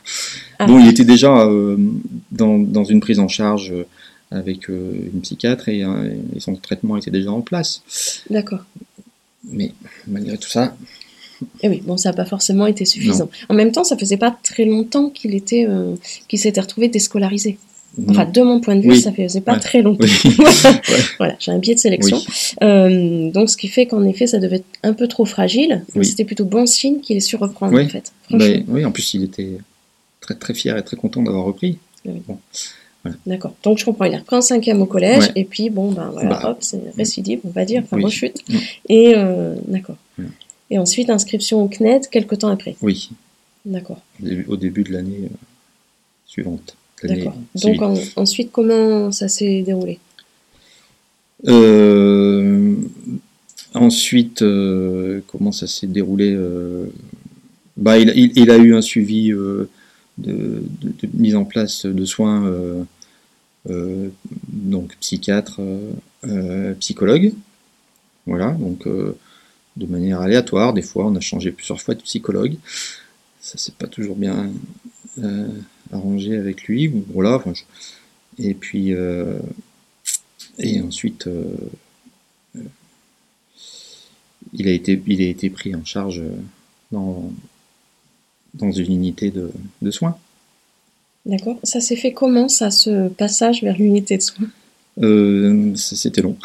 Ah. 0.58 0.66
Bon, 0.66 0.78
il 0.78 0.86
était 0.86 1.04
déjà 1.04 1.40
euh, 1.40 1.76
dans, 2.30 2.56
dans, 2.58 2.84
une 2.84 3.00
prise 3.00 3.18
en 3.18 3.26
charge 3.26 3.72
euh, 3.72 3.84
avec 4.30 4.68
une 4.68 5.20
psychiatre 5.22 5.68
et, 5.68 5.80
et, 5.80 6.40
son 6.40 6.54
traitement 6.54 6.96
était 6.96 7.10
déjà 7.10 7.32
en 7.32 7.40
place. 7.40 7.82
D'accord. 8.30 8.64
Mais 9.42 9.72
malgré 10.06 10.38
tout 10.38 10.48
ça, 10.48 10.76
et 11.60 11.66
eh 11.66 11.68
oui, 11.68 11.82
bon, 11.84 11.96
ça 11.96 12.10
n'a 12.10 12.16
pas 12.16 12.24
forcément 12.24 12.66
été 12.66 12.84
suffisant. 12.84 13.28
En 13.48 13.54
même 13.54 13.72
temps, 13.72 13.84
ça 13.84 13.96
faisait 13.96 14.16
pas 14.16 14.36
très 14.42 14.64
longtemps 14.64 15.10
qu'il 15.10 15.34
était, 15.34 15.66
euh, 15.68 15.94
qu'il 16.28 16.38
s'était 16.38 16.60
retrouvé 16.60 16.88
déscolarisé. 16.88 17.58
Enfin, 18.08 18.24
de 18.24 18.40
mon 18.40 18.60
point 18.60 18.76
de 18.76 18.80
vue, 18.80 18.96
ça 18.96 19.12
faisait 19.12 19.40
pas 19.42 19.58
très 19.58 19.82
longtemps. 19.82 20.06
voilà, 21.18 21.36
j'ai 21.38 21.52
un 21.52 21.58
biais 21.58 21.74
de 21.74 21.80
sélection. 21.80 22.18
Euh, 22.62 23.30
donc, 23.30 23.50
ce 23.50 23.56
qui 23.56 23.68
fait 23.68 23.86
qu'en 23.86 24.04
effet, 24.04 24.26
ça 24.26 24.38
devait 24.38 24.56
être 24.56 24.66
un 24.82 24.94
peu 24.94 25.08
trop 25.08 25.24
fragile. 25.24 25.84
C'était 26.02 26.24
plutôt 26.24 26.44
bon 26.44 26.66
signe 26.66 27.00
qu'il 27.00 27.16
ait 27.16 27.20
su 27.20 27.36
reprendre, 27.36 27.78
en 27.78 27.88
fait. 27.88 28.12
oui, 28.30 28.84
en 28.84 28.92
plus, 28.92 29.14
il 29.14 29.24
était 29.24 29.58
très, 30.20 30.34
très 30.34 30.54
fier 30.54 30.76
et 30.76 30.82
très 30.82 30.96
content 30.96 31.22
d'avoir 31.22 31.44
repris. 31.44 31.78
D'accord. 33.26 33.54
Donc 33.62 33.78
je 33.78 33.84
comprends. 33.84 34.04
Il 34.04 34.14
a 34.14 34.18
repris 34.18 34.36
en 34.36 34.40
cinquième 34.40 34.80
au 34.80 34.86
collège 34.86 35.30
et 35.34 35.44
puis 35.44 35.70
bon 35.70 35.90
ben 35.90 36.10
voilà, 36.10 36.28
bah, 36.30 36.50
hop, 36.50 36.58
c'est 36.60 36.80
récidive, 36.96 37.40
on 37.44 37.50
va 37.50 37.64
dire, 37.64 37.82
enfin 37.84 38.00
rechute. 38.00 38.44
Et 38.88 39.14
euh, 39.16 39.56
d'accord. 39.66 39.96
Et 40.70 40.78
ensuite, 40.78 41.10
inscription 41.10 41.62
au 41.62 41.68
CNED 41.68 42.08
quelques 42.08 42.38
temps 42.38 42.48
après. 42.48 42.76
Oui. 42.80 43.10
D'accord. 43.64 44.00
Au 44.48 44.56
début 44.56 44.84
de 44.84 44.92
l'année 44.92 45.24
euh, 45.24 45.36
suivante. 46.26 46.76
D'accord. 47.04 47.36
Donc 47.54 47.82
ensuite, 48.16 48.52
comment 48.52 49.10
ça 49.12 49.28
s'est 49.28 49.62
déroulé? 49.62 49.98
Euh, 51.48 52.74
Ensuite, 53.74 54.42
euh, 54.42 55.20
comment 55.28 55.50
ça 55.50 55.66
s'est 55.66 55.86
déroulé 55.86 56.38
bah, 57.78 57.98
il, 57.98 58.50
a 58.50 58.58
eu 58.58 58.74
un 58.74 58.82
suivi 58.82 59.32
de, 60.18 60.62
mise 61.14 61.34
en 61.36 61.44
place 61.44 61.86
de 61.86 62.04
soins 62.04 62.52
donc 63.66 64.94
psychiatre, 65.00 65.60
psychologue. 66.80 67.32
Voilà, 68.26 68.50
donc 68.50 68.86
de 68.86 69.86
manière 69.86 70.20
aléatoire. 70.20 70.74
Des 70.74 70.82
fois, 70.82 71.06
on 71.06 71.16
a 71.16 71.20
changé 71.20 71.50
plusieurs 71.50 71.80
fois 71.80 71.94
de 71.94 72.02
psychologue. 72.02 72.56
Ça 73.40 73.56
s'est 73.56 73.72
pas 73.76 73.86
toujours 73.86 74.16
bien 74.16 74.50
arrangé 75.92 76.36
avec 76.36 76.64
lui. 76.64 76.92
Voilà. 77.12 77.36
Enfin, 77.36 77.52
Et 78.38 78.54
puis, 78.54 78.92
et 80.58 80.80
ensuite, 80.80 81.28
il 84.52 84.68
a 84.68 84.72
été, 84.72 85.02
il 85.06 85.22
a 85.22 85.28
été 85.28 85.50
pris 85.50 85.74
en 85.74 85.84
charge 85.84 86.22
dans, 86.90 87.30
dans 88.54 88.72
une 88.72 88.92
unité 88.92 89.30
de, 89.30 89.50
de 89.80 89.90
soins. 89.90 90.16
D'accord. 91.24 91.58
Ça 91.62 91.80
s'est 91.80 91.96
fait 91.96 92.12
comment, 92.12 92.48
ça, 92.48 92.70
ce 92.70 93.08
passage 93.08 93.62
vers 93.62 93.76
l'unité 93.76 94.16
de 94.16 94.22
soins? 94.22 94.48
Euh, 95.00 95.72
C'était 95.76 96.20
long. 96.20 96.36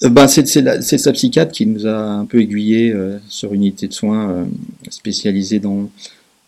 ben, 0.00 0.26
c'est 0.26 0.98
sa 0.98 1.12
psychiatre 1.12 1.52
qui 1.52 1.66
nous 1.66 1.86
a 1.86 1.96
un 1.96 2.24
peu 2.24 2.40
aiguillé 2.40 2.92
euh, 2.92 3.18
sur 3.28 3.52
une 3.52 3.62
unité 3.62 3.86
de 3.86 3.92
soins 3.92 4.30
euh, 4.30 4.44
spécialisée 4.88 5.58
dans, 5.60 5.90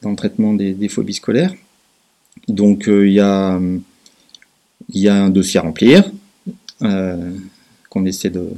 dans, 0.02 0.10
le 0.10 0.16
traitement 0.16 0.54
des, 0.54 0.88
phobies 0.88 1.14
scolaires. 1.14 1.54
Donc 2.48 2.84
il 2.86 3.12
y, 3.12 3.20
a, 3.20 3.60
y 4.92 5.08
a 5.08 5.14
un 5.14 5.30
dossier 5.30 5.60
à 5.60 5.62
remplir 5.62 6.10
qu'on 6.78 8.04
essaie 8.04 8.30
de, 8.30 8.50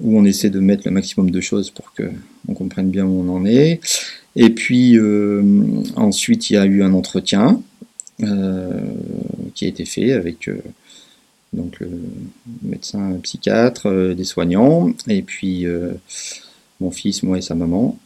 où 0.00 0.18
on 0.18 0.24
essaie 0.24 0.50
de 0.50 0.60
mettre 0.60 0.82
le 0.86 0.90
maximum 0.90 1.30
de 1.30 1.40
choses 1.40 1.70
pour 1.70 1.92
que 1.92 2.10
on 2.48 2.54
comprenne 2.54 2.90
bien 2.90 3.04
où 3.04 3.20
on 3.20 3.28
en 3.28 3.44
est. 3.44 3.80
Et 4.36 4.50
puis 4.50 4.98
euh, 4.98 5.42
ensuite, 5.96 6.50
il 6.50 6.54
y 6.54 6.56
a 6.56 6.64
eu 6.64 6.82
un 6.82 6.92
entretien 6.94 7.62
euh, 8.22 8.80
qui 9.54 9.66
a 9.66 9.68
été 9.68 9.84
fait 9.84 10.12
avec 10.12 10.48
euh, 10.48 10.60
donc 11.52 11.80
le 11.80 11.90
médecin 12.62 13.18
psychiatre, 13.22 14.14
des 14.14 14.24
soignants, 14.24 14.90
et 15.06 15.20
puis 15.20 15.66
mon 16.80 16.90
fils, 16.90 17.22
moi 17.22 17.36
et 17.36 17.42
sa 17.42 17.54
maman. 17.54 17.98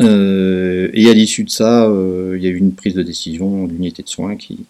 Et 0.00 1.10
à 1.10 1.14
l'issue 1.14 1.44
de 1.44 1.50
ça, 1.50 1.90
il 2.34 2.42
y 2.42 2.46
a 2.46 2.50
eu 2.50 2.56
une 2.56 2.72
prise 2.72 2.94
de 2.94 3.02
décision 3.02 3.66
de 3.66 3.72
l'unité 3.72 4.02
de 4.02 4.08
soins 4.08 4.36
qui, 4.36 4.66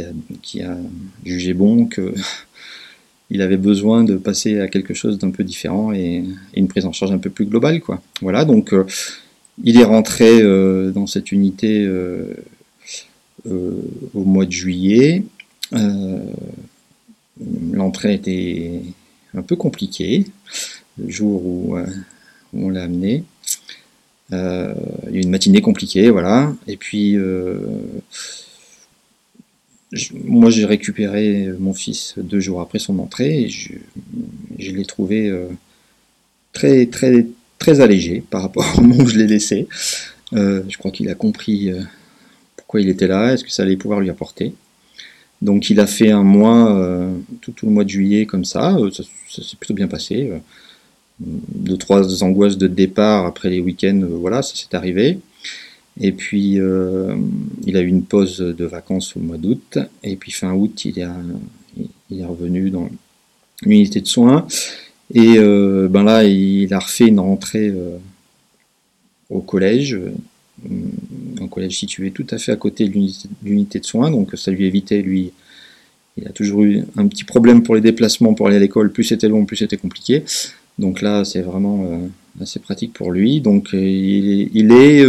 a, 0.00 0.76
jugé 1.24 1.54
bon 1.54 1.86
que 1.86 2.14
il 3.30 3.42
avait 3.42 3.56
besoin 3.56 4.04
de 4.04 4.16
passer 4.16 4.60
à 4.60 4.68
quelque 4.68 4.94
chose 4.94 5.18
d'un 5.18 5.30
peu 5.30 5.44
différent 5.44 5.92
et, 5.92 6.24
une 6.54 6.68
prise 6.68 6.86
en 6.86 6.92
charge 6.92 7.12
un 7.12 7.18
peu 7.18 7.30
plus 7.30 7.46
globale. 7.46 7.80
Quoi. 7.80 8.02
Voilà, 8.20 8.44
donc 8.44 8.72
euh, 8.72 8.86
il 9.62 9.78
est 9.78 9.84
rentré 9.84 10.40
euh, 10.40 10.90
dans 10.90 11.06
cette 11.06 11.32
unité 11.32 11.84
euh, 11.84 12.34
au 13.46 14.24
mois 14.24 14.46
de 14.46 14.52
juillet. 14.52 15.24
L'entrée 17.72 18.14
était 18.14 18.80
un 19.34 19.42
peu 19.42 19.56
compliquée 19.56 20.26
le 20.98 21.10
jour 21.10 21.44
où, 21.44 21.76
on 22.52 22.70
l'a 22.70 22.84
amené. 22.84 23.24
Il 24.30 24.36
y 24.36 24.36
a 24.36 25.18
eu 25.18 25.20
une 25.20 25.30
matinée 25.30 25.60
compliquée, 25.60 26.10
voilà. 26.10 26.52
Et 26.66 26.76
puis 26.76 27.16
moi, 30.24 30.50
j'ai 30.50 30.64
récupéré 30.64 31.48
mon 31.58 31.72
fils 31.72 32.14
deux 32.16 32.40
jours 32.40 32.60
après 32.60 32.78
son 32.78 32.98
entrée 32.98 33.48
je, 33.48 34.72
l'ai 34.72 34.84
trouvé 34.84 35.28
euh, 35.28 35.46
très, 36.52 36.86
très, 36.86 37.26
très 37.58 37.80
allégé 37.80 38.22
par 38.28 38.42
rapport 38.42 38.66
au 38.78 38.80
moment 38.80 39.02
où 39.02 39.06
je 39.06 39.18
l'ai 39.18 39.26
laissé. 39.26 39.68
Euh, 40.32 40.62
je 40.68 40.78
crois 40.78 40.90
qu'il 40.90 41.08
a 41.10 41.14
compris 41.14 41.70
euh, 41.70 41.80
pourquoi 42.56 42.80
il 42.80 42.88
était 42.88 43.06
là, 43.06 43.32
est-ce 43.32 43.44
que 43.44 43.50
ça 43.50 43.62
allait 43.62 43.76
pouvoir 43.76 44.00
lui 44.00 44.10
apporter. 44.10 44.54
Donc, 45.42 45.68
il 45.68 45.78
a 45.80 45.86
fait 45.86 46.10
un 46.10 46.22
mois, 46.22 47.06
tout, 47.42 47.54
le 47.64 47.70
mois 47.70 47.84
de 47.84 47.90
juillet 47.90 48.24
comme 48.24 48.46
ça. 48.46 48.78
ça, 48.92 49.42
s'est 49.42 49.56
plutôt 49.56 49.74
bien 49.74 49.88
passé. 49.88 50.30
Deux, 51.20 51.76
trois 51.76 52.22
angoisses 52.22 52.58
de 52.58 52.66
départ 52.66 53.26
après 53.26 53.50
les 53.50 53.60
week-ends, 53.60 54.00
voilà, 54.08 54.42
ça 54.42 54.54
s'est 54.54 54.74
arrivé. 54.74 55.18
Et 56.00 56.12
puis, 56.12 56.60
euh, 56.60 57.14
il 57.66 57.76
a 57.76 57.80
eu 57.80 57.86
une 57.86 58.02
pause 58.02 58.38
de 58.38 58.64
vacances 58.64 59.16
au 59.16 59.20
mois 59.20 59.36
d'août. 59.36 59.78
Et 60.02 60.16
puis, 60.16 60.32
fin 60.32 60.52
août, 60.52 60.84
il, 60.84 60.98
est 60.98 62.24
revenu 62.24 62.70
dans 62.70 62.88
l'unité 63.62 64.00
de 64.00 64.06
soins. 64.06 64.46
Et 65.12 65.38
euh, 65.38 65.88
ben 65.88 66.02
là, 66.02 66.24
il 66.24 66.72
a 66.74 66.78
refait 66.80 67.06
une 67.06 67.20
rentrée 67.20 67.68
euh, 67.68 67.96
au 69.30 69.40
collège, 69.40 69.98
un 71.40 71.46
collège 71.46 71.78
situé 71.78 72.10
tout 72.10 72.26
à 72.30 72.38
fait 72.38 72.52
à 72.52 72.56
côté 72.56 72.88
de 72.88 72.98
l'unité 73.44 73.78
de 73.78 73.84
soins. 73.84 74.10
Donc, 74.10 74.32
ça 74.36 74.50
lui 74.50 74.66
évitait, 74.66 75.00
lui, 75.00 75.30
il 76.16 76.26
a 76.26 76.30
toujours 76.30 76.62
eu 76.62 76.82
un 76.96 77.06
petit 77.06 77.24
problème 77.24 77.62
pour 77.62 77.76
les 77.76 77.80
déplacements 77.80 78.34
pour 78.34 78.48
aller 78.48 78.56
à 78.56 78.60
l'école. 78.60 78.90
Plus 78.90 79.04
c'était 79.04 79.28
long, 79.28 79.44
plus 79.44 79.56
c'était 79.56 79.76
compliqué. 79.76 80.24
Donc 80.78 81.02
là, 81.02 81.24
c'est 81.24 81.42
vraiment 81.42 82.08
assez 82.40 82.58
pratique 82.58 82.92
pour 82.92 83.12
lui. 83.12 83.40
Donc, 83.40 83.70
il, 83.72 84.50
il 84.54 84.72
est 84.72 85.04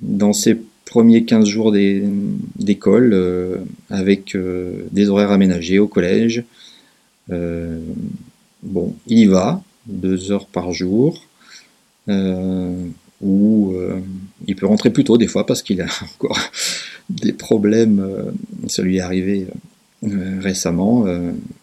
dans 0.00 0.32
ces 0.32 0.58
premiers 0.84 1.24
15 1.24 1.46
jours 1.46 1.72
d'école 1.72 3.10
euh, 3.14 3.56
avec 3.90 4.36
euh, 4.36 4.86
des 4.92 5.08
horaires 5.08 5.32
aménagés 5.32 5.80
au 5.80 5.88
collège. 5.88 6.44
Euh, 7.30 7.80
bon, 8.62 8.94
il 9.08 9.18
y 9.18 9.26
va, 9.26 9.62
deux 9.86 10.30
heures 10.30 10.46
par 10.46 10.72
jour, 10.72 11.26
où 13.20 13.74
il 14.46 14.56
peut 14.56 14.66
rentrer 14.66 14.90
plus 14.90 15.04
tôt 15.04 15.16
des 15.16 15.26
fois 15.26 15.46
parce 15.46 15.62
qu'il 15.62 15.80
a 15.80 15.86
encore 16.02 16.38
des 17.08 17.32
problèmes. 17.32 18.32
ça 18.68 18.82
lui 18.82 18.98
est 18.98 19.00
arrivé 19.00 19.48
récemment. 20.02 21.06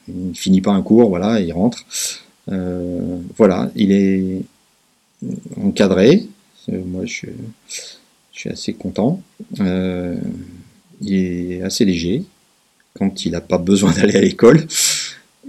il 0.07 0.35
finit 0.35 0.61
pas 0.61 0.71
un 0.71 0.81
cours, 0.81 1.09
voilà, 1.09 1.39
il 1.39 1.53
rentre. 1.53 1.85
Voilà, 3.37 3.71
il 3.75 3.91
est 3.91 4.41
encadré. 5.61 6.27
Moi, 6.67 7.05
je 7.05 7.27
suis 8.31 8.49
assez 8.49 8.73
content. 8.73 9.21
Euh, 9.59 10.15
il 11.01 11.13
est 11.13 11.61
assez 11.61 11.85
léger 11.85 12.23
quand 12.97 13.25
il 13.25 13.31
n'a 13.31 13.41
pas 13.41 13.57
besoin 13.57 13.91
d'aller 13.95 14.15
à 14.15 14.21
l'école. 14.21 14.65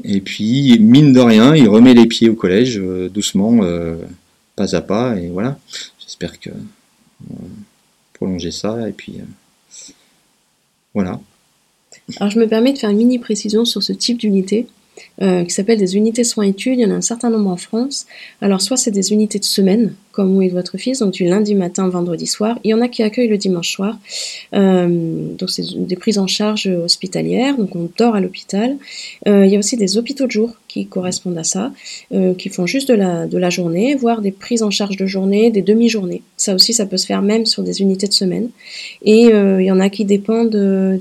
Et 0.05 0.21
puis, 0.21 0.79
mine 0.79 1.13
de 1.13 1.21
rien, 1.21 1.55
il 1.55 1.69
remet 1.69 1.95
les 1.95 2.07
pieds 2.07 2.29
au 2.29 2.35
collège 2.35 2.79
euh, 2.79 3.09
doucement, 3.09 3.63
euh, 3.63 3.97
pas 4.57 4.75
à 4.75 4.81
pas. 4.81 5.17
Et 5.17 5.29
voilà, 5.29 5.59
j'espère 5.99 6.39
que 6.41 6.51
prolonger 8.13 8.51
ça. 8.51 8.89
Et 8.89 8.93
puis, 8.93 9.17
voilà. 10.95 11.21
Alors, 12.17 12.31
je 12.31 12.39
me 12.39 12.47
permets 12.47 12.73
de 12.73 12.79
faire 12.79 12.91
une 12.91 12.99
mini 12.99 13.19
précision 13.19 13.65
sur 13.65 13.83
ce 13.83 13.93
type 13.93 14.19
d'unité. 14.19 14.67
Qui 15.21 15.51
s'appelle 15.51 15.79
des 15.79 15.97
unités 15.97 16.25
soins 16.25 16.45
études. 16.45 16.79
Il 16.79 16.83
y 16.83 16.87
en 16.87 16.91
a 16.91 16.95
un 16.95 17.01
certain 17.01 17.31
nombre 17.31 17.51
en 17.51 17.57
France. 17.57 18.07
Alors, 18.41 18.61
soit 18.61 18.77
c'est 18.77 18.91
des 18.91 19.13
unités 19.13 19.39
de 19.39 19.45
semaine, 19.45 19.95
comme 20.13 20.37
où 20.37 20.43
est 20.43 20.49
votre 20.49 20.77
fils, 20.77 20.99
donc 21.01 21.13
du 21.13 21.25
lundi 21.25 21.55
matin 21.55 21.89
vendredi 21.89 22.27
soir. 22.27 22.59
Il 22.65 22.71
y 22.71 22.75
en 22.75 22.83
a 22.83 22.89
qui 22.89 23.03
accueillent 23.03 23.29
le 23.29 23.39
dimanche 23.39 23.73
soir. 23.73 23.99
Euh, 24.55 24.87
donc 25.39 25.51
c'est 25.51 25.65
des 25.75 25.97
prises 25.97 26.19
en 26.19 26.27
charge 26.27 26.67
hospitalières, 26.67 27.57
donc 27.57 27.75
on 27.75 27.89
dort 27.97 28.15
à 28.15 28.21
l'hôpital. 28.21 28.77
Euh, 29.27 29.47
il 29.47 29.53
y 29.53 29.57
a 29.57 29.59
aussi 29.59 29.77
des 29.77 29.97
hôpitaux 29.97 30.27
de 30.27 30.31
jour 30.31 30.51
qui 30.69 30.87
correspondent 30.87 31.39
à 31.39 31.45
ça, 31.45 31.73
euh, 32.13 32.35
qui 32.35 32.51
font 32.51 32.67
juste 32.67 32.89
de 32.89 32.95
la, 32.95 33.27
de 33.27 33.39
la 33.39 33.51
journée, 33.51 33.95
voire 33.95 34.21
des 34.21 34.33
prises 34.33 34.63
en 34.63 34.71
charge 34.71 34.97
de 34.97 35.07
journée, 35.07 35.51
des 35.51 35.63
demi-journées. 35.63 36.23
Ça 36.37 36.55
aussi, 36.55 36.75
ça 36.75 36.85
peut 36.85 36.99
se 36.99 37.07
faire 37.07 37.23
même 37.23 37.47
sur 37.47 37.63
des 37.63 37.81
unités 37.81 38.07
de 38.07 38.13
semaine. 38.13 38.51
Et 39.03 39.31
il 39.33 39.65
y 39.65 39.71
en 39.71 39.81
a 39.81 39.89
qui 39.89 40.05
dépendent 40.05 40.51
de 40.51 40.99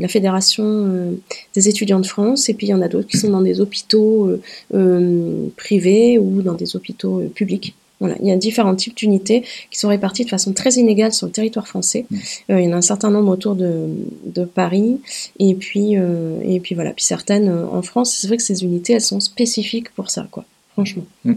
la 0.00 0.08
Fédération 0.08 1.14
des 1.54 1.68
étudiants 1.68 2.00
de 2.00 2.06
France, 2.06 2.48
et 2.48 2.54
puis 2.54 2.68
il 2.68 2.70
y 2.70 2.74
en 2.74 2.82
a 2.82 2.88
d'autres 2.88 3.08
qui 3.08 3.16
sont 3.16 3.30
dans 3.30 3.42
des 3.42 3.60
hôpitaux 3.60 4.38
privés 5.56 6.18
ou 6.18 6.42
dans 6.42 6.54
des 6.54 6.76
hôpitaux 6.76 7.22
publics 7.34 7.74
il 8.00 8.26
y 8.26 8.32
a 8.32 8.36
différents 8.36 8.74
types 8.74 8.96
d'unités 8.96 9.44
qui 9.70 9.78
sont 9.78 9.88
réparties 9.88 10.24
de 10.24 10.30
façon 10.30 10.52
très 10.52 10.74
inégale 10.74 11.12
sur 11.12 11.26
le 11.26 11.32
territoire 11.32 11.68
français. 11.68 12.06
Mm. 12.10 12.16
Euh, 12.50 12.60
il 12.60 12.64
y 12.66 12.68
en 12.68 12.72
a 12.72 12.76
un 12.76 12.82
certain 12.82 13.10
nombre 13.10 13.30
autour 13.30 13.54
de, 13.54 14.44
Paris, 14.54 15.00
et 15.38 15.54
puis, 15.54 15.96
euh, 15.96 16.38
et 16.42 16.60
puis 16.60 16.74
voilà, 16.74 16.92
puis 16.92 17.04
certaines 17.04 17.48
euh, 17.48 17.66
en 17.66 17.82
France. 17.82 18.14
C'est 18.14 18.26
vrai 18.26 18.36
que 18.36 18.42
ces 18.42 18.62
unités, 18.62 18.92
elles 18.92 19.00
sont 19.00 19.20
spécifiques 19.20 19.90
pour 19.90 20.10
ça, 20.10 20.26
quoi. 20.30 20.44
Franchement. 20.72 21.04
Mm. 21.24 21.34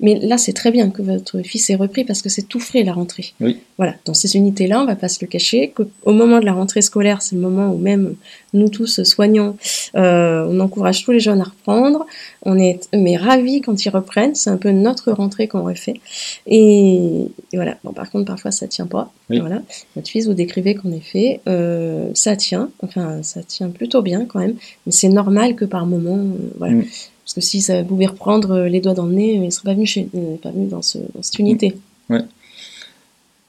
Mais 0.00 0.18
là, 0.20 0.38
c'est 0.38 0.52
très 0.52 0.70
bien 0.70 0.90
que 0.90 1.02
votre 1.02 1.42
fils 1.42 1.70
ait 1.70 1.74
repris 1.74 2.04
parce 2.04 2.22
que 2.22 2.28
c'est 2.28 2.42
tout 2.42 2.60
frais 2.60 2.84
la 2.84 2.92
rentrée. 2.92 3.34
Voilà, 3.78 3.94
dans 4.04 4.14
ces 4.14 4.36
unités-là, 4.36 4.80
on 4.82 4.86
va 4.86 4.96
pas 4.96 5.08
se 5.08 5.18
le 5.20 5.26
cacher, 5.26 5.72
qu'au 5.74 6.12
moment 6.12 6.38
de 6.38 6.44
la 6.44 6.52
rentrée 6.52 6.82
scolaire, 6.82 7.20
c'est 7.20 7.34
le 7.34 7.40
moment 7.40 7.72
où 7.72 7.78
même 7.78 8.14
nous 8.52 8.68
tous 8.68 9.02
soignants, 9.02 9.56
euh, 9.96 10.46
on 10.48 10.60
encourage 10.60 11.04
tous 11.04 11.12
les 11.12 11.20
jeunes 11.20 11.40
à 11.40 11.44
reprendre. 11.44 12.06
On 12.42 12.58
est 12.58 12.88
mais 12.94 13.16
ravis 13.16 13.60
quand 13.60 13.84
ils 13.84 13.90
reprennent. 13.90 14.34
C'est 14.34 14.50
un 14.50 14.56
peu 14.56 14.70
notre 14.70 15.12
rentrée 15.12 15.48
qu'on 15.48 15.64
refait. 15.64 16.00
Et, 16.46 17.26
et, 17.52 17.56
voilà. 17.56 17.76
Bon, 17.84 17.92
par 17.92 18.10
contre, 18.10 18.26
parfois 18.26 18.50
ça 18.50 18.66
tient 18.66 18.86
pas. 18.86 19.12
Voilà. 19.28 19.62
Votre 19.96 20.08
fils 20.08 20.26
vous 20.26 20.34
décrivez 20.34 20.74
qu'en 20.74 20.92
effet, 20.92 21.40
euh, 21.48 22.10
ça 22.14 22.36
tient. 22.36 22.70
Enfin, 22.82 23.22
ça 23.22 23.42
tient 23.42 23.68
plutôt 23.68 24.02
bien 24.02 24.24
quand 24.26 24.38
même. 24.38 24.56
Mais 24.86 24.92
c'est 24.92 25.08
normal 25.08 25.54
que 25.54 25.64
par 25.64 25.86
moment, 25.86 26.18
euh, 26.18 26.50
voilà. 26.58 26.74
Mm. 26.74 26.84
Parce 27.28 27.34
que 27.34 27.40
si 27.42 27.60
ça 27.60 27.84
pouvait 27.84 28.06
reprendre 28.06 28.52
euh, 28.52 28.68
les 28.68 28.80
doigts 28.80 28.94
dans 28.94 29.04
le 29.04 29.12
nez, 29.12 29.34
il 29.34 29.42
ne 29.42 29.50
serait 29.50 29.66
pas 29.66 29.74
venu, 29.74 29.84
chez, 29.84 30.08
pas 30.42 30.50
venu 30.50 30.66
dans, 30.66 30.80
ce, 30.80 30.96
cette 31.20 31.38
unité. 31.38 31.76
Ouais. 32.08 32.22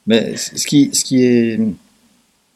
Mais 0.05 0.35
ce 0.35 0.67
qui, 0.67 0.89
ce 0.91 1.05
qui 1.05 1.23
est 1.23 1.57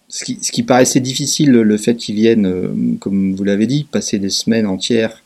ce 0.09 0.25
qui, 0.25 0.37
ce 0.41 0.51
qui 0.51 0.63
paraissait 0.63 0.99
difficile, 0.99 1.51
le 1.51 1.77
fait 1.77 1.95
qu'ils 1.95 2.15
viennent, 2.15 2.45
euh, 2.45 2.67
comme 2.99 3.33
vous 3.33 3.43
l'avez 3.45 3.67
dit, 3.67 3.85
passer 3.85 4.19
des 4.19 4.29
semaines 4.29 4.67
entières 4.67 5.23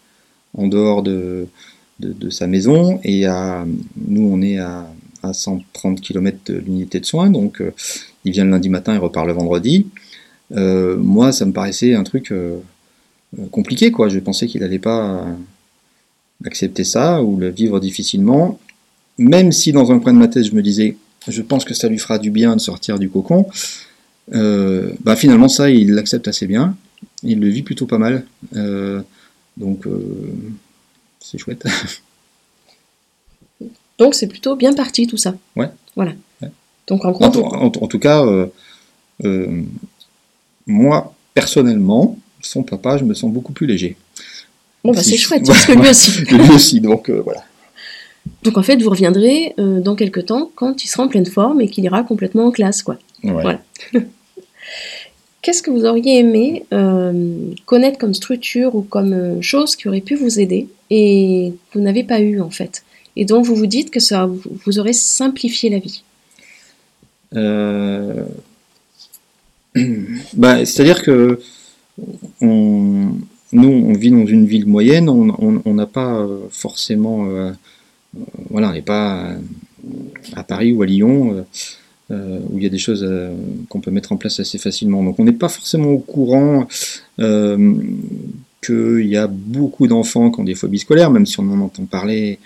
en 0.53 0.67
dehors 0.67 1.01
de, 1.01 1.47
de, 1.99 2.29
sa 2.29 2.45
maison. 2.45 2.99
Et 3.03 3.25
à, 3.25 3.65
nous, 4.07 4.29
on 4.31 4.41
est 4.43 4.59
à, 4.59 4.87
à 5.23 5.33
130 5.33 5.99
km 5.99 6.37
de 6.45 6.59
l'unité 6.59 6.99
de 6.99 7.05
soins, 7.05 7.31
donc 7.31 7.59
euh, 7.59 7.73
il 8.23 8.33
vient 8.33 8.45
le 8.45 8.51
lundi 8.51 8.69
matin 8.69 8.93
et 8.93 8.99
repart 8.99 9.25
le 9.25 9.33
vendredi. 9.33 9.87
Euh, 10.51 10.95
moi, 10.95 11.31
ça 11.31 11.45
me 11.45 11.53
paraissait 11.53 11.95
un 11.95 12.03
truc 12.03 12.31
compliqué, 13.49 13.91
quoi. 13.91 14.09
Je 14.09 14.19
pensais 14.19 14.45
qu'il 14.45 14.61
n'allait 14.61 14.79
pas 14.79 15.25
accepter 16.45 16.83
ça 16.83 17.23
ou 17.23 17.37
le 17.37 17.49
vivre 17.49 17.79
difficilement. 17.79 18.59
Même 19.17 19.51
si 19.51 19.71
dans 19.71 19.91
un 19.91 19.99
coin 19.99 20.13
de 20.13 20.19
ma 20.19 20.27
tête, 20.27 20.45
je 20.45 20.53
me 20.53 20.61
disais, 20.61 20.97
je 21.27 21.41
pense 21.41 21.65
que 21.65 21.73
ça 21.73 21.87
lui 21.87 21.97
fera 21.97 22.19
du 22.19 22.31
bien 22.31 22.55
de 22.55 22.61
sortir 22.61 22.99
du 22.99 23.09
cocon. 23.09 23.47
Euh, 24.33 24.91
bah 25.03 25.15
finalement 25.15 25.47
ça 25.47 25.69
il 25.69 25.93
l'accepte 25.93 26.27
assez 26.27 26.47
bien, 26.47 26.75
il 27.23 27.39
le 27.39 27.47
vit 27.47 27.63
plutôt 27.63 27.85
pas 27.85 27.97
mal, 27.97 28.25
euh, 28.57 29.01
donc 29.55 29.87
euh, 29.87 30.33
c'est 31.19 31.37
chouette. 31.37 31.65
Donc 33.97 34.13
c'est 34.13 34.27
plutôt 34.27 34.55
bien 34.55 34.73
parti 34.73 35.07
tout 35.07 35.17
ça. 35.17 35.35
Ouais. 35.55 35.71
Voilà. 35.95 36.13
Donc 36.85 37.03
en, 37.03 37.13
en, 37.13 37.69
tout 37.87 37.97
cas, 37.97 38.23
moi 40.67 41.15
personnellement, 41.33 42.19
son 42.39 42.61
papa, 42.61 42.99
je 42.99 43.05
me 43.05 43.15
sens 43.15 43.31
beaucoup 43.33 43.53
plus 43.53 43.65
léger. 43.65 43.97
Bon 44.87 44.93
bah 44.93 45.03
c'est 45.03 45.17
chouette, 45.17 45.45
parce 45.45 45.65
que 45.65 45.73
lui 45.73 45.89
aussi. 45.89 46.21
lui 46.31 46.49
aussi, 46.55 46.81
donc 46.81 47.09
voilà. 47.09 47.43
Donc 48.43 48.57
en 48.57 48.63
fait, 48.63 48.81
vous 48.81 48.89
reviendrez 48.89 49.53
dans 49.57 49.95
quelques 49.95 50.25
temps 50.25 50.49
quand 50.55 50.83
il 50.83 50.87
sera 50.87 51.03
en 51.03 51.07
pleine 51.07 51.25
forme 51.25 51.61
et 51.61 51.67
qu'il 51.67 51.83
ira 51.83 52.03
complètement 52.03 52.45
en 52.45 52.51
classe, 52.51 52.81
quoi. 52.83 52.97
Voilà. 53.23 53.61
Qu'est-ce 55.47 55.63
que 55.63 55.71
vous 55.71 55.85
auriez 55.85 56.19
aimé 56.19 56.65
euh, 56.73 57.53
connaître 57.65 57.97
comme 57.97 58.13
structure 58.13 58.75
ou 58.75 58.81
comme 58.81 59.13
euh, 59.13 59.41
chose 59.41 59.77
qui 59.77 59.87
aurait 59.87 60.01
pu 60.01 60.15
vous 60.15 60.41
aider 60.41 60.67
et 60.89 61.53
que 61.71 61.79
vous 61.79 61.83
n'avez 61.85 62.03
pas 62.03 62.19
eu 62.19 62.41
en 62.41 62.49
fait? 62.49 62.83
Et 63.15 63.23
dont 63.23 63.41
vous 63.41 63.55
vous 63.55 63.65
dites 63.65 63.89
que 63.89 64.01
ça 64.01 64.29
vous 64.65 64.79
aurait 64.79 64.91
simplifié 64.91 65.69
la 65.69 65.79
vie 65.79 66.03
euh, 67.35 68.25
bah, 70.33 70.65
C'est-à-dire 70.65 71.01
que 71.01 71.39
nous, 73.51 73.69
on 73.69 73.93
vit 73.93 74.11
dans 74.11 74.25
une 74.25 74.45
ville 74.45 74.65
moyenne, 74.65 75.09
on 75.09 75.73
n'a 75.73 75.85
pas 75.85 76.27
forcément... 76.49 77.27
voilà, 78.49 78.69
on 78.69 78.73
n'est 78.73 78.81
pas 78.81 79.35
à 80.33 80.43
Paris 80.43 80.73
ou 80.73 80.81
à 80.81 80.85
Lyon 80.85 81.45
euh, 82.09 82.39
où 82.49 82.57
il 82.57 82.63
y 82.63 82.65
a 82.65 82.69
des 82.69 82.77
choses 82.77 83.03
euh, 83.05 83.35
qu'on 83.67 83.81
peut 83.81 83.91
mettre 83.91 84.13
en 84.13 84.15
place 84.17 84.39
assez 84.39 84.57
facilement. 84.57 85.03
Donc 85.03 85.19
on 85.19 85.25
n'est 85.25 85.33
pas 85.33 85.49
forcément 85.49 85.89
au 85.89 85.97
courant 85.97 86.65
euh, 87.19 87.73
qu'il 88.65 89.07
y 89.07 89.17
a 89.17 89.27
beaucoup 89.27 89.87
d'enfants 89.87 90.31
qui 90.31 90.39
ont 90.39 90.45
des 90.45 90.55
phobies 90.55 90.79
scolaires, 90.79 91.11
même 91.11 91.25
si 91.25 91.37
on 91.41 91.51
en 91.51 91.59
entend 91.59 91.83
parler 91.83 92.39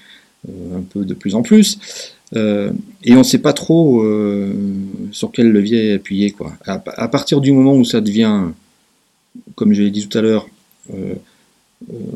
un 0.48 0.82
peu 0.82 1.06
de 1.06 1.14
plus 1.14 1.36
en 1.36 1.44
plus. 1.44 1.78
et 2.34 3.14
on 3.14 3.20
ne 3.20 3.24
sait 3.24 3.38
pas 3.38 3.54
trop 3.54 4.04
sur 5.12 5.32
quel 5.32 5.52
levier 5.52 5.94
appuyer. 5.94 6.32
Quoi. 6.32 6.54
À, 6.66 7.08
partir 7.08 7.40
du 7.40 7.52
moment 7.52 7.76
où 7.76 7.86
ça 7.86 8.02
devient, 8.02 8.46
comme 9.54 9.74
je 9.74 9.84
l'ai 9.84 9.92
dit 9.92 10.08
tout 10.08 10.18
à 10.18 10.22
l'heure, 10.22 10.50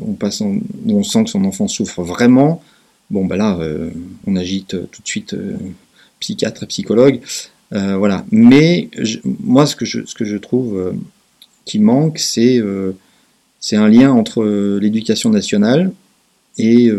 on, 0.02 0.12
passe 0.12 0.40
on 0.40 1.02
sent 1.02 1.24
que 1.24 1.30
son 1.30 1.44
enfant 1.44 1.68
souffre 1.68 2.02
vraiment, 2.02 2.62
bon 3.10 3.24
ben 3.24 3.36
là, 3.36 3.58
on 4.26 4.36
agite 4.36 4.70
tout 4.90 5.02
de 5.02 5.06
suite 5.06 5.36
psychiatre 6.20 6.62
et 6.62 6.66
psychologue. 6.66 7.20
Euh, 7.72 7.96
voilà. 7.96 8.24
Mais 8.30 8.88
moi, 9.24 9.66
ce 9.66 9.76
que 9.76 9.84
je, 9.84 10.36
trouve 10.36 10.78
euh, 10.78 10.92
qui 11.64 11.78
manque, 11.78 12.18
c'est 12.18 12.58
euh, 12.58 12.92
un 13.72 13.88
lien 13.88 14.12
entre 14.12 14.44
l'éducation 14.78 15.30
nationale 15.30 15.92
et 16.58 16.90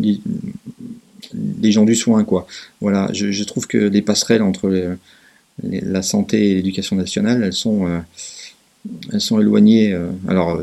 les, 0.00 1.72
gens 1.72 1.84
du 1.84 1.94
soin. 1.94 2.24
Quoi. 2.24 2.46
Voilà. 2.80 3.08
Je, 3.12 3.44
trouve 3.44 3.66
que 3.66 3.78
les 3.78 4.02
passerelles 4.02 4.42
entre 4.42 4.96
la 5.62 6.02
santé 6.02 6.50
et 6.50 6.54
l'éducation 6.54 6.96
nationale, 6.96 7.42
elles 7.42 7.52
sont, 7.52 8.02
elles 9.12 9.20
sont 9.20 9.40
éloignées. 9.40 9.94
alors, 10.28 10.62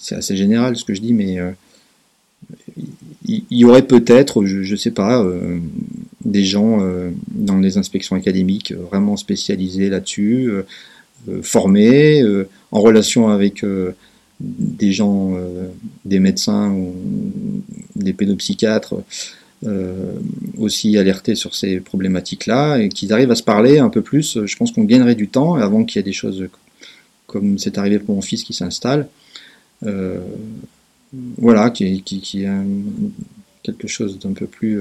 c'est 0.00 0.14
assez 0.14 0.36
général 0.36 0.76
ce 0.76 0.84
que 0.84 0.94
je 0.94 1.00
dis, 1.00 1.12
mais 1.12 1.38
il 3.26 3.44
y, 3.50 3.64
aurait 3.64 3.86
peut-être, 3.86 4.44
je 4.46 4.72
ne 4.72 4.76
sais 4.76 4.90
pas, 4.90 5.24
des 6.24 6.44
gens 6.44 6.78
euh, 6.80 7.10
dans 7.28 7.58
les 7.58 7.78
inspections 7.78 8.16
académiques 8.16 8.72
euh, 8.72 8.82
vraiment 8.90 9.16
spécialisés 9.16 9.88
là-dessus, 9.88 10.50
euh, 10.50 11.42
formés, 11.42 12.22
en 12.72 12.80
relation 12.80 13.28
avec 13.28 13.62
des 14.40 14.92
gens, 14.92 15.36
des 16.06 16.18
médecins 16.18 16.70
ou 16.70 16.94
des 17.94 18.14
pédopsychiatres, 18.14 18.94
aussi 20.56 20.96
alertés 20.96 21.34
sur 21.34 21.54
ces 21.54 21.80
problématiques-là, 21.80 22.78
et 22.78 22.88
qu'ils 22.88 23.12
arrivent 23.12 23.30
à 23.30 23.34
se 23.34 23.42
parler 23.42 23.78
un 23.78 23.90
peu 23.90 24.00
plus, 24.00 24.38
je 24.46 24.56
pense 24.56 24.72
qu'on 24.72 24.84
gagnerait 24.84 25.14
du 25.14 25.28
temps 25.28 25.56
avant 25.56 25.84
qu'il 25.84 25.98
y 25.98 26.00
ait 26.00 26.04
des 26.04 26.14
choses 26.14 26.48
comme 27.26 27.58
c'est 27.58 27.76
arrivé 27.76 27.98
pour 27.98 28.14
mon 28.14 28.22
fils 28.22 28.42
qui 28.42 28.54
s'installe. 28.54 29.06
Voilà, 29.82 31.70
qui, 31.70 32.02
qui, 32.02 32.46
a 32.46 32.62
quelque 33.62 33.88
chose 33.88 34.18
d'un 34.18 34.32
peu 34.32 34.46
plus 34.46 34.80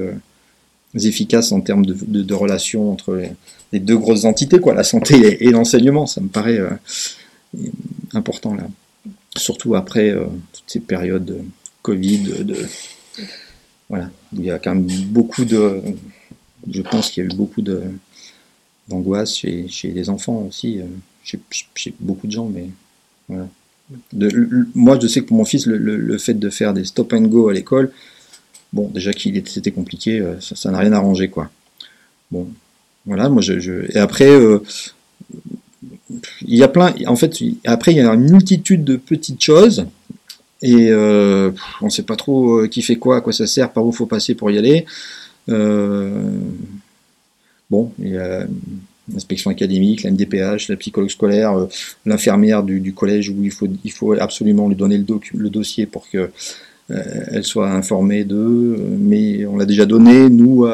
efficaces 0.95 1.51
en 1.51 1.61
termes 1.61 1.85
de, 1.85 1.93
de, 1.93 2.33
relations 2.33 2.91
entre 2.91 3.21
les, 3.71 3.79
deux 3.79 3.97
grosses 3.97 4.25
entités, 4.25 4.59
quoi, 4.59 4.73
la 4.73 4.83
santé 4.83 5.43
et, 5.43 5.51
l'enseignement. 5.51 6.07
Ça 6.07 6.21
me 6.21 6.27
paraît 6.27 6.59
euh, 6.59 6.69
important 8.13 8.55
là. 8.55 8.67
Surtout 9.37 9.75
après 9.75 10.09
euh, 10.09 10.25
toutes 10.53 10.63
ces 10.67 10.79
périodes 10.79 11.25
de 11.25 11.41
Covid, 11.83 12.43
de, 12.43 12.57
voilà, 13.89 14.09
il 14.33 14.43
y 14.43 14.51
a 14.51 14.59
quand 14.59 14.73
même 14.73 14.87
beaucoup 15.07 15.45
de, 15.45 15.81
je 16.69 16.81
pense 16.81 17.11
qu'il 17.11 17.23
y 17.23 17.27
a 17.27 17.29
eu 17.29 17.35
beaucoup 17.35 17.61
de 17.61 17.83
d'angoisse 18.87 19.35
chez, 19.35 19.67
chez, 19.67 19.91
les 19.91 20.09
enfants 20.09 20.45
aussi, 20.47 20.79
euh, 20.79 20.85
chez, 21.23 21.39
chez, 21.75 21.93
beaucoup 21.99 22.25
de 22.25 22.31
gens, 22.31 22.47
mais 22.47 22.69
voilà. 23.27 23.47
Moi, 24.75 24.99
je 25.01 25.07
sais 25.07 25.21
que 25.21 25.25
pour 25.25 25.37
mon 25.37 25.45
fils, 25.45 25.65
le, 25.65 26.17
fait 26.17 26.35
de 26.35 26.49
faire 26.49 26.73
des 26.73 26.85
stop 26.85 27.13
and 27.13 27.23
go 27.23 27.49
à 27.49 27.53
l'école, 27.53 27.91
Bon, 28.71 28.89
déjà 28.93 29.13
qu'il 29.13 29.41
c'était 29.47 29.71
compliqué, 29.71 30.19
euh, 30.19 30.39
ça 30.39 30.71
n'a 30.71 30.79
rien 30.79 30.93
arrangé, 30.93 31.27
quoi. 31.27 31.49
Bon, 32.31 32.47
voilà, 33.05 33.29
moi 33.29 33.41
je. 33.41 33.91
Et 33.91 33.97
après, 33.97 34.29
euh, 34.29 34.59
il 36.41 36.57
y 36.57 36.63
a 36.63 36.67
plein. 36.67 36.93
En 37.07 37.15
fait, 37.15 37.35
après, 37.65 37.93
il 37.93 37.97
y 37.97 38.01
a 38.01 38.13
une 38.13 38.29
multitude 38.29 38.83
de 38.83 38.95
petites 38.95 39.43
choses. 39.43 39.85
Et 40.61 40.89
euh, 40.91 41.51
on 41.81 41.85
ne 41.85 41.89
sait 41.89 42.03
pas 42.03 42.17
trop 42.17 42.67
qui 42.67 42.81
fait 42.81 42.97
quoi, 42.97 43.17
à 43.17 43.21
quoi 43.21 43.33
ça 43.33 43.47
sert, 43.47 43.71
par 43.71 43.85
où 43.85 43.91
faut 43.91 44.05
passer 44.05 44.35
pour 44.35 44.51
y 44.51 44.57
aller. 44.57 44.85
bon, 45.47 46.43
il 47.97 48.09
y 48.09 48.17
a 48.17 48.45
l'inspection 49.13 49.49
académique, 49.49 50.03
la 50.03 50.11
MDPH, 50.11 50.69
la 50.69 50.75
psychologue 50.75 51.09
scolaire, 51.09 51.67
l'infirmière 52.05 52.63
du, 52.63 52.93
collège 52.93 53.29
où 53.29 53.35
il 53.43 53.91
faut, 53.91 54.13
absolument 54.13 54.67
lui 54.67 54.75
donner 54.75 54.97
le, 54.97 55.49
dossier 55.49 55.85
pour 55.85 56.09
que 56.09 56.29
euh, 56.91 57.03
elle 57.31 57.43
soit 57.43 57.69
informée 57.69 58.23
d'eux, 58.23 58.77
mais 58.97 59.45
on 59.45 59.57
l'a 59.57 59.65
déjà 59.65 59.85
donné, 59.85 60.29
nous, 60.29 60.65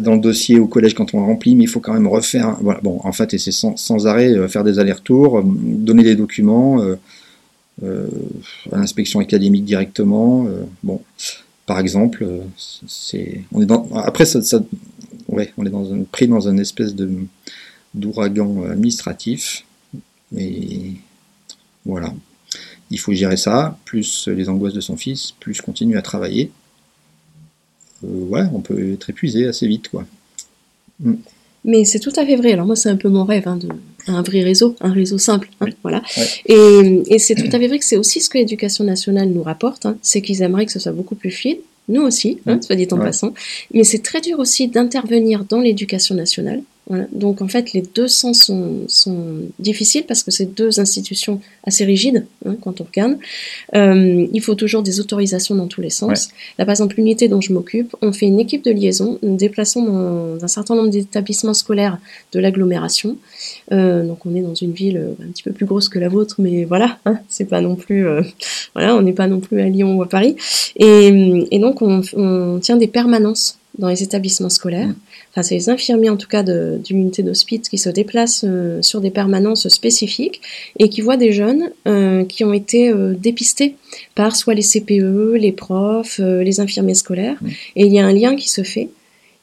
dans 0.00 0.14
le 0.14 0.20
dossier 0.20 0.58
au 0.58 0.66
collège 0.66 0.94
quand 0.94 1.12
on 1.14 1.18
le 1.18 1.26
remplit, 1.26 1.56
mais 1.56 1.64
il 1.64 1.68
faut 1.68 1.80
quand 1.80 1.92
même 1.92 2.06
refaire. 2.06 2.56
Voilà, 2.60 2.80
bon, 2.82 3.00
en 3.02 3.12
fait, 3.12 3.34
et 3.34 3.38
c'est 3.38 3.52
sans, 3.52 4.06
arrêt 4.06 4.30
euh, 4.30 4.48
faire 4.48 4.64
des 4.64 4.78
allers-retours, 4.78 5.38
euh, 5.38 5.42
donner 5.44 6.04
les 6.04 6.14
documents 6.14 6.80
à 7.82 8.76
l'inspection 8.76 9.18
académique 9.18 9.64
directement. 9.64 10.46
bon, 10.84 11.00
par 11.66 11.78
exemple, 11.78 12.26
c'est, 12.56 13.40
on 13.52 13.62
est 13.62 13.66
dans, 13.66 13.88
après 13.94 14.24
ça 14.24 14.40
ouais, 15.32 15.52
on 15.58 15.66
est 15.66 15.70
dans 15.70 15.92
un, 15.92 16.04
pris 16.04 16.28
dans 16.28 16.48
une 16.48 16.60
espèce 16.60 16.94
de 16.94 17.10
d'ouragan 17.94 18.64
administratif, 18.70 19.64
et 20.36 20.92
voilà 21.84 22.14
il 22.92 22.98
faut 22.98 23.12
gérer 23.12 23.38
ça, 23.38 23.78
plus 23.86 24.28
les 24.28 24.48
angoisses 24.48 24.74
de 24.74 24.80
son 24.80 24.96
fils, 24.96 25.32
plus 25.40 25.60
continuer 25.60 25.96
à 25.96 26.02
travailler. 26.02 26.50
Euh, 28.04 28.24
ouais, 28.26 28.44
on 28.52 28.60
peut 28.60 28.92
être 28.92 29.08
épuisé 29.10 29.46
assez 29.46 29.66
vite, 29.66 29.88
quoi. 29.88 30.04
Mm. 31.00 31.14
Mais 31.64 31.84
c'est 31.84 32.00
tout 32.00 32.12
à 32.16 32.26
fait 32.26 32.36
vrai. 32.36 32.52
Alors 32.52 32.66
moi, 32.66 32.76
c'est 32.76 32.90
un 32.90 32.96
peu 32.96 33.08
mon 33.08 33.24
rêve, 33.24 33.48
hein, 33.48 33.56
de, 33.56 33.68
un 34.08 34.22
vrai 34.22 34.42
réseau, 34.42 34.76
un 34.80 34.92
réseau 34.92 35.16
simple, 35.16 35.48
hein, 35.60 35.68
voilà. 35.82 36.02
Et, 36.46 37.18
c'est 37.18 37.34
tout 37.34 37.48
à 37.50 37.58
fait 37.58 37.68
vrai 37.68 37.78
que 37.78 37.84
c'est 37.84 37.96
aussi 37.96 38.20
ce 38.20 38.28
que 38.28 38.36
l'éducation 38.36 38.84
nationale 38.84 39.30
nous 39.30 39.42
rapporte, 39.42 39.86
hein. 39.86 39.96
c'est 40.02 40.20
qu'ils 40.20 40.42
aimeraient 40.42 40.66
que 40.66 40.72
ce 40.72 40.80
soit 40.80 40.92
beaucoup 40.92 41.14
plus 41.14 41.30
fluide. 41.30 41.60
Nous 41.88 42.02
aussi, 42.02 42.38
soit 42.60 42.76
dit 42.76 42.88
en 42.92 42.98
passant. 42.98 43.34
Mais 43.72 43.84
c'est 43.84 44.02
très 44.02 44.20
dur 44.20 44.38
aussi 44.38 44.68
d'intervenir 44.68 45.44
dans 45.44 45.60
l'éducation 45.60 46.14
nationale 46.14 46.62
Donc 47.12 47.42
en 47.42 47.48
fait, 47.48 47.72
les 47.72 47.82
deux 47.82 48.08
sens 48.08 48.50
sont, 48.88 49.16
difficiles 49.58 50.04
parce 50.06 50.22
que 50.22 50.30
c'est 50.30 50.54
deux 50.54 50.80
institutions 50.80 51.40
assez 51.64 51.84
rigides 51.84 52.26
hein, 52.44 52.56
quand 52.60 52.80
on 52.80 52.84
regarde. 52.84 53.18
Euh, 53.74 54.26
il 54.32 54.42
faut 54.42 54.54
toujours 54.54 54.82
des 54.82 55.00
autorisations 55.00 55.54
dans 55.54 55.66
tous 55.66 55.80
les 55.80 55.90
sens. 55.90 56.28
Là, 56.58 56.64
par 56.64 56.72
exemple, 56.72 56.96
l'unité 56.96 57.28
dont 57.28 57.40
je 57.40 57.52
m'occupe, 57.52 57.94
on 58.02 58.12
fait 58.12 58.26
une 58.26 58.40
équipe 58.40 58.64
de 58.64 58.70
liaison, 58.70 59.18
nous 59.22 59.36
déplaçons 59.36 59.82
dans 59.82 60.44
un 60.44 60.48
certain 60.48 60.74
nombre 60.74 60.90
d'établissements 60.90 61.54
scolaires 61.54 61.98
de 62.32 62.40
l'agglomération. 62.40 63.16
Euh, 63.72 64.06
donc 64.06 64.26
on 64.26 64.34
est 64.34 64.42
dans 64.42 64.54
une 64.54 64.72
ville 64.72 64.98
euh, 64.98 65.24
un 65.24 65.30
petit 65.30 65.42
peu 65.42 65.52
plus 65.52 65.66
grosse 65.66 65.88
que 65.88 65.98
la 65.98 66.08
vôtre, 66.08 66.36
mais 66.38 66.64
voilà, 66.64 66.98
hein, 67.06 67.18
c'est 67.28 67.44
pas 67.44 67.60
non 67.60 67.76
plus, 67.76 68.06
voilà, 68.74 68.96
on 68.96 69.02
n'est 69.02 69.12
pas 69.12 69.26
non 69.26 69.40
plus 69.40 69.60
à 69.60 69.68
Lyon 69.68 69.96
ou 69.96 70.02
à 70.02 70.08
Paris. 70.08 70.36
Et, 70.76 71.58
donc 71.58 71.80
on, 71.82 72.02
on 72.14 72.58
tient 72.58 72.76
des 72.76 72.88
permanences 72.88 73.58
dans 73.78 73.88
les 73.88 74.02
établissements 74.02 74.50
scolaires. 74.50 74.88
Mm. 74.88 74.94
Enfin, 75.32 75.42
c'est 75.42 75.54
les 75.54 75.70
infirmiers 75.70 76.10
en 76.10 76.18
tout 76.18 76.28
cas 76.28 76.42
de, 76.42 76.78
l'unité 76.90 77.22
d'hospice 77.22 77.68
qui 77.70 77.78
se 77.78 77.88
déplacent 77.88 78.44
euh, 78.46 78.82
sur 78.82 79.00
des 79.00 79.10
permanences 79.10 79.66
spécifiques 79.68 80.42
et 80.78 80.90
qui 80.90 81.00
voient 81.00 81.16
des 81.16 81.32
jeunes 81.32 81.70
euh, 81.88 82.24
qui 82.24 82.44
ont 82.44 82.52
été 82.52 82.90
euh, 82.90 83.14
dépistés 83.14 83.76
par 84.14 84.36
soit 84.36 84.52
les 84.52 84.62
CPE, 84.62 85.36
les 85.38 85.52
profs, 85.52 86.18
les 86.18 86.60
infirmiers 86.60 86.94
scolaires. 86.94 87.38
Et 87.76 87.86
il 87.86 87.92
y 87.92 87.98
a 87.98 88.06
un 88.06 88.12
lien 88.12 88.36
qui 88.36 88.50
se 88.50 88.62
fait 88.62 88.90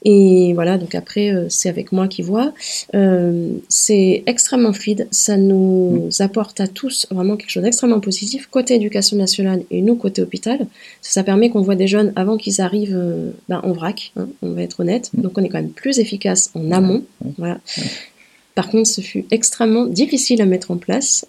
et 0.05 0.53
voilà, 0.53 0.77
donc 0.77 0.95
après, 0.95 1.31
euh, 1.31 1.47
c'est 1.49 1.67
avec 1.67 1.91
moi 1.91 2.07
qui 2.07 2.21
vois. 2.21 2.53
Euh, 2.95 3.51
c'est 3.67 4.23
extrêmement 4.27 4.71
fluide. 4.71 5.07
Ça 5.11 5.35
nous 5.35 6.09
mm. 6.09 6.23
apporte 6.23 6.61
à 6.61 6.67
tous 6.67 7.07
vraiment 7.11 7.35
quelque 7.35 7.49
chose 7.49 7.63
d'extrêmement 7.63 7.99
positif. 7.99 8.47
Côté 8.49 8.75
éducation 8.75 9.17
nationale 9.17 9.63
et 9.71 9.81
nous, 9.81 9.95
côté 9.95 10.21
hôpital, 10.21 10.67
ça, 11.01 11.23
permet 11.23 11.49
qu'on 11.49 11.61
voit 11.61 11.75
des 11.75 11.87
jeunes 11.87 12.13
avant 12.15 12.37
qu'ils 12.37 12.61
arrivent 12.61 12.95
euh, 12.95 13.31
ben, 13.49 13.59
en 13.63 13.73
vrac, 13.73 14.13
hein, 14.15 14.29
on 14.41 14.51
va 14.51 14.61
être 14.61 14.79
honnête. 14.79 15.11
Mm. 15.13 15.21
Donc 15.21 15.37
on 15.37 15.43
est 15.43 15.49
quand 15.49 15.61
même 15.61 15.71
plus 15.71 15.99
efficace 15.99 16.51
en 16.55 16.71
amont. 16.71 17.03
Voilà. 17.37 17.59
Par 18.55 18.69
contre, 18.69 18.87
ce 18.87 19.01
fut 19.01 19.25
extrêmement 19.31 19.85
difficile 19.85 20.41
à 20.41 20.45
mettre 20.45 20.71
en 20.71 20.77
place. 20.77 21.25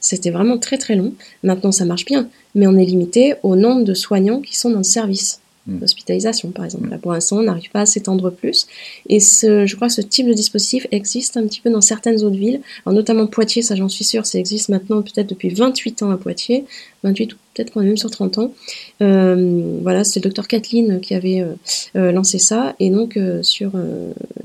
C'était 0.00 0.30
vraiment 0.30 0.56
très 0.56 0.78
très 0.78 0.96
long. 0.96 1.12
Maintenant, 1.42 1.70
ça 1.70 1.84
marche 1.84 2.06
bien, 2.06 2.30
mais 2.54 2.66
on 2.66 2.78
est 2.78 2.84
limité 2.84 3.34
au 3.42 3.56
nombre 3.56 3.84
de 3.84 3.92
soignants 3.92 4.40
qui 4.40 4.56
sont 4.56 4.70
dans 4.70 4.78
le 4.78 4.84
service. 4.84 5.40
Mm. 5.66 5.82
Hospitalisation, 5.82 6.50
par 6.50 6.64
exemple. 6.64 6.88
Là, 6.88 6.96
pour 6.96 7.12
l'instant, 7.12 7.38
on 7.38 7.42
n'arrive 7.42 7.70
pas 7.70 7.82
à 7.82 7.86
s'étendre 7.86 8.30
plus. 8.30 8.66
Et 9.08 9.20
ce, 9.20 9.66
je 9.66 9.76
crois 9.76 9.88
que 9.88 9.94
ce 9.94 10.00
type 10.00 10.26
de 10.26 10.32
dispositif 10.32 10.86
existe 10.90 11.36
un 11.36 11.46
petit 11.46 11.60
peu 11.60 11.70
dans 11.70 11.82
certaines 11.82 12.22
autres 12.24 12.36
villes, 12.36 12.60
alors 12.86 12.94
notamment 12.94 13.26
Poitiers, 13.26 13.62
ça 13.62 13.74
j'en 13.76 13.88
suis 13.88 14.04
sûre, 14.04 14.24
ça 14.24 14.38
existe 14.38 14.70
maintenant 14.70 15.02
peut-être 15.02 15.28
depuis 15.28 15.50
28 15.50 16.02
ans 16.02 16.10
à 16.10 16.16
Poitiers, 16.16 16.64
28 17.02 17.34
ou 17.34 17.36
peut-être 17.54 17.72
qu'on 17.72 17.82
est 17.82 17.86
même 17.86 17.96
sur 17.98 18.10
30 18.10 18.38
ans. 18.38 18.54
Euh, 19.02 19.78
voilà, 19.82 20.04
c'était 20.04 20.20
le 20.20 20.24
docteur 20.24 20.48
Kathleen 20.48 21.00
qui 21.00 21.14
avait 21.14 21.40
euh, 21.40 21.54
euh, 21.96 22.12
lancé 22.12 22.38
ça, 22.38 22.74
et 22.80 22.88
donc 22.88 23.18
sur 23.42 23.72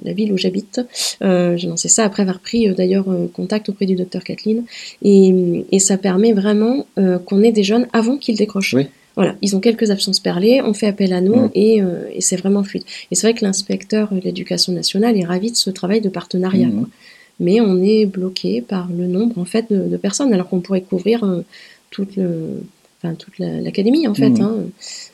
la 0.04 0.14
ville 0.14 0.34
où 0.34 0.38
j'habite, 0.38 0.82
j'ai 1.22 1.68
lancé 1.68 1.88
ça 1.88 2.04
après 2.04 2.24
avoir 2.24 2.40
pris 2.40 2.68
d'ailleurs 2.74 3.06
contact 3.34 3.70
auprès 3.70 3.86
du 3.86 3.96
docteur 3.96 4.24
Kathleen, 4.24 4.64
et, 5.02 5.64
et, 5.72 5.80
ça 5.80 5.98
permet 5.98 6.34
vraiment 6.34 6.86
qu'on 7.26 7.42
ait 7.44 7.52
des 7.52 7.64
jeunes 7.64 7.88
avant 7.94 8.18
qu'ils 8.18 8.38
décrochent. 8.38 8.74
Oui. 8.74 8.88
Voilà, 9.16 9.36
ils 9.42 9.56
ont 9.56 9.60
quelques 9.60 9.92
absences 9.92 10.20
perlées, 10.20 10.62
on 10.62 10.74
fait 10.74 10.88
appel 10.88 11.14
à 11.14 11.22
nous 11.22 11.36
mm. 11.36 11.52
euh, 11.56 12.10
et, 12.14 12.22
c'est 12.22 12.36
vraiment 12.36 12.64
fluide. 12.64 12.84
Et 13.12 13.16
c'est 13.16 13.28
vrai 13.28 13.34
que 13.34 13.46
l'inspecteur 13.46 14.14
de 14.14 14.20
l'éducation 14.20 14.74
nationale 14.74 15.18
est 15.18 15.26
ravi 15.26 15.52
de 15.52 15.56
ce 15.56 15.70
travail 15.70 16.02
de 16.02 16.10
partenariat. 16.10 16.68
Mm. 16.68 16.88
Mais 17.40 17.62
on 17.62 17.82
est 17.82 18.06
bloqué 18.06 18.62
par 18.62 18.88
le 18.90 19.08
nombre 19.08 19.38
en 19.38 19.46
fait 19.46 19.72
de, 19.72 19.98
personnes, 19.98 20.34
alors 20.34 20.50
qu'on 20.50 20.62
pourrait 20.62 20.82
couvrir 20.82 21.24
euh, 21.24 21.42
toute 21.92 22.16
le, 22.18 22.64
enfin, 23.02 23.16
toute 23.16 23.40
l'académie 23.40 24.08
en 24.08 24.14
fait. 24.14 24.30
Mm. 24.30 24.42
Hein. 24.42 24.56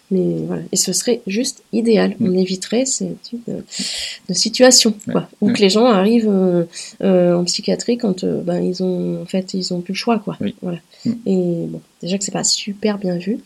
Mais 0.09 0.35
voilà, 0.45 0.63
et 0.71 0.75
ce 0.75 0.91
serait 0.93 1.21
juste 1.25 1.63
idéal. 1.71 2.15
On 2.19 2.35
éviterait 2.35 2.85
ce 2.85 3.05
type 3.23 3.47
de, 3.47 4.33
situation, 4.33 4.93
quoi, 5.09 5.29
où 5.39 5.53
que 5.53 5.59
les 5.59 5.69
gens 5.69 5.85
arrivent 5.85 6.29
euh, 7.01 7.33
en 7.33 7.45
psychiatrie 7.45 7.97
quand 7.97 8.25
ben, 8.25 8.61
ils 8.61 8.83
ont 8.83 9.21
en 9.21 9.25
fait 9.25 9.53
ils 9.53 9.73
ont 9.73 9.79
plus 9.79 9.93
le 9.93 9.97
choix, 9.97 10.19
quoi. 10.19 10.37
Voilà. 10.61 10.79
Et 11.05 11.65
bon, 11.67 11.79
déjà 12.01 12.17
que 12.17 12.25
c'est 12.25 12.31
pas 12.31 12.43
super 12.43 12.97
bien 12.97 13.17
vu. 13.17 13.39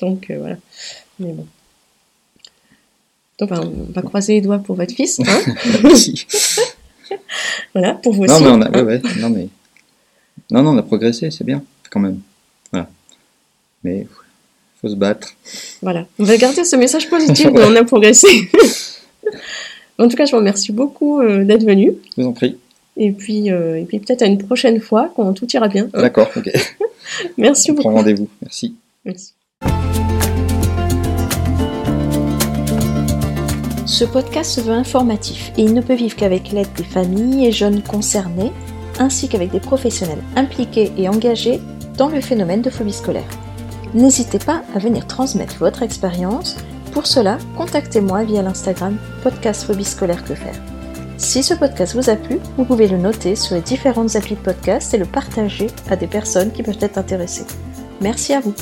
Donc 0.00 0.30
euh, 0.30 0.38
voilà. 0.38 0.56
Mais 1.18 1.32
bon. 1.32 1.46
Donc 3.38 3.50
on 3.52 3.92
va 3.92 4.02
croiser 4.02 4.34
les 4.34 4.40
doigts 4.40 4.58
pour 4.58 4.76
votre 4.76 4.94
fils. 4.94 5.20
Hein 5.20 5.40
voilà, 7.74 7.94
pour 7.94 8.12
vous 8.12 8.26
non, 8.26 8.34
aussi. 8.34 8.44
Mais 8.44 8.50
on 8.50 8.62
a, 8.62 8.82
ouais, 8.82 9.02
non, 9.18 9.30
mais... 9.30 9.48
non, 10.50 10.62
non, 10.62 10.70
on 10.70 10.78
a 10.78 10.82
progressé, 10.82 11.30
c'est 11.30 11.44
bien, 11.44 11.62
quand 11.90 12.00
même. 12.00 12.20
Voilà. 12.70 12.88
Mais 13.82 14.00
il 14.00 14.08
faut 14.80 14.88
se 14.88 14.94
battre. 14.94 15.34
Voilà. 15.82 16.06
On 16.18 16.24
va 16.24 16.36
garder 16.36 16.64
ce 16.64 16.76
message 16.76 17.08
positif, 17.08 17.48
mais 17.52 17.64
on 17.64 17.76
a 17.76 17.84
progressé. 17.84 18.28
en 19.98 20.08
tout 20.08 20.16
cas, 20.16 20.24
je 20.24 20.32
vous 20.32 20.38
remercie 20.38 20.72
beaucoup 20.72 21.20
euh, 21.20 21.44
d'être 21.44 21.64
venu. 21.64 21.92
Je 22.16 22.22
vous 22.22 22.28
en 22.28 22.32
prie. 22.32 22.56
Et 22.96 23.10
puis, 23.10 23.50
euh, 23.50 23.80
et 23.80 23.84
puis 23.84 23.98
peut-être 23.98 24.22
à 24.22 24.26
une 24.26 24.38
prochaine 24.38 24.80
fois, 24.80 25.12
quand 25.16 25.32
tout 25.32 25.48
ira 25.52 25.68
bien. 25.68 25.88
D'accord, 25.92 26.30
ok. 26.36 26.50
Merci 27.38 27.70
on 27.70 27.74
beaucoup. 27.74 27.88
Prends 27.88 27.98
rendez-vous. 27.98 28.28
Merci. 28.40 28.76
Merci. 29.04 29.32
Ce 33.94 34.04
podcast 34.04 34.50
se 34.50 34.60
veut 34.60 34.72
informatif 34.72 35.52
et 35.56 35.62
il 35.62 35.72
ne 35.72 35.80
peut 35.80 35.94
vivre 35.94 36.16
qu'avec 36.16 36.50
l'aide 36.50 36.72
des 36.76 36.82
familles 36.82 37.46
et 37.46 37.52
jeunes 37.52 37.80
concernés, 37.80 38.50
ainsi 38.98 39.28
qu'avec 39.28 39.52
des 39.52 39.60
professionnels 39.60 40.18
impliqués 40.34 40.90
et 40.96 41.08
engagés 41.08 41.60
dans 41.96 42.08
le 42.08 42.20
phénomène 42.20 42.60
de 42.60 42.70
phobie 42.70 42.92
scolaire. 42.92 43.28
N'hésitez 43.94 44.40
pas 44.40 44.62
à 44.74 44.80
venir 44.80 45.06
transmettre 45.06 45.58
votre 45.58 45.84
expérience. 45.84 46.56
Pour 46.90 47.06
cela, 47.06 47.38
contactez-moi 47.56 48.24
via 48.24 48.42
l'Instagram 48.42 48.98
podcast 49.22 49.62
phobie 49.62 49.84
scolaire 49.84 50.24
que 50.24 50.34
faire. 50.34 50.60
Si 51.16 51.44
ce 51.44 51.54
podcast 51.54 51.94
vous 51.94 52.10
a 52.10 52.16
plu, 52.16 52.40
vous 52.56 52.64
pouvez 52.64 52.88
le 52.88 52.98
noter 52.98 53.36
sur 53.36 53.54
les 53.54 53.62
différentes 53.62 54.16
applis 54.16 54.34
de 54.34 54.40
podcast 54.40 54.92
et 54.92 54.98
le 54.98 55.06
partager 55.06 55.68
à 55.88 55.94
des 55.94 56.08
personnes 56.08 56.50
qui 56.50 56.64
peuvent 56.64 56.78
être 56.80 56.98
intéressées. 56.98 57.46
Merci 58.00 58.32
à 58.32 58.40
vous. 58.40 58.54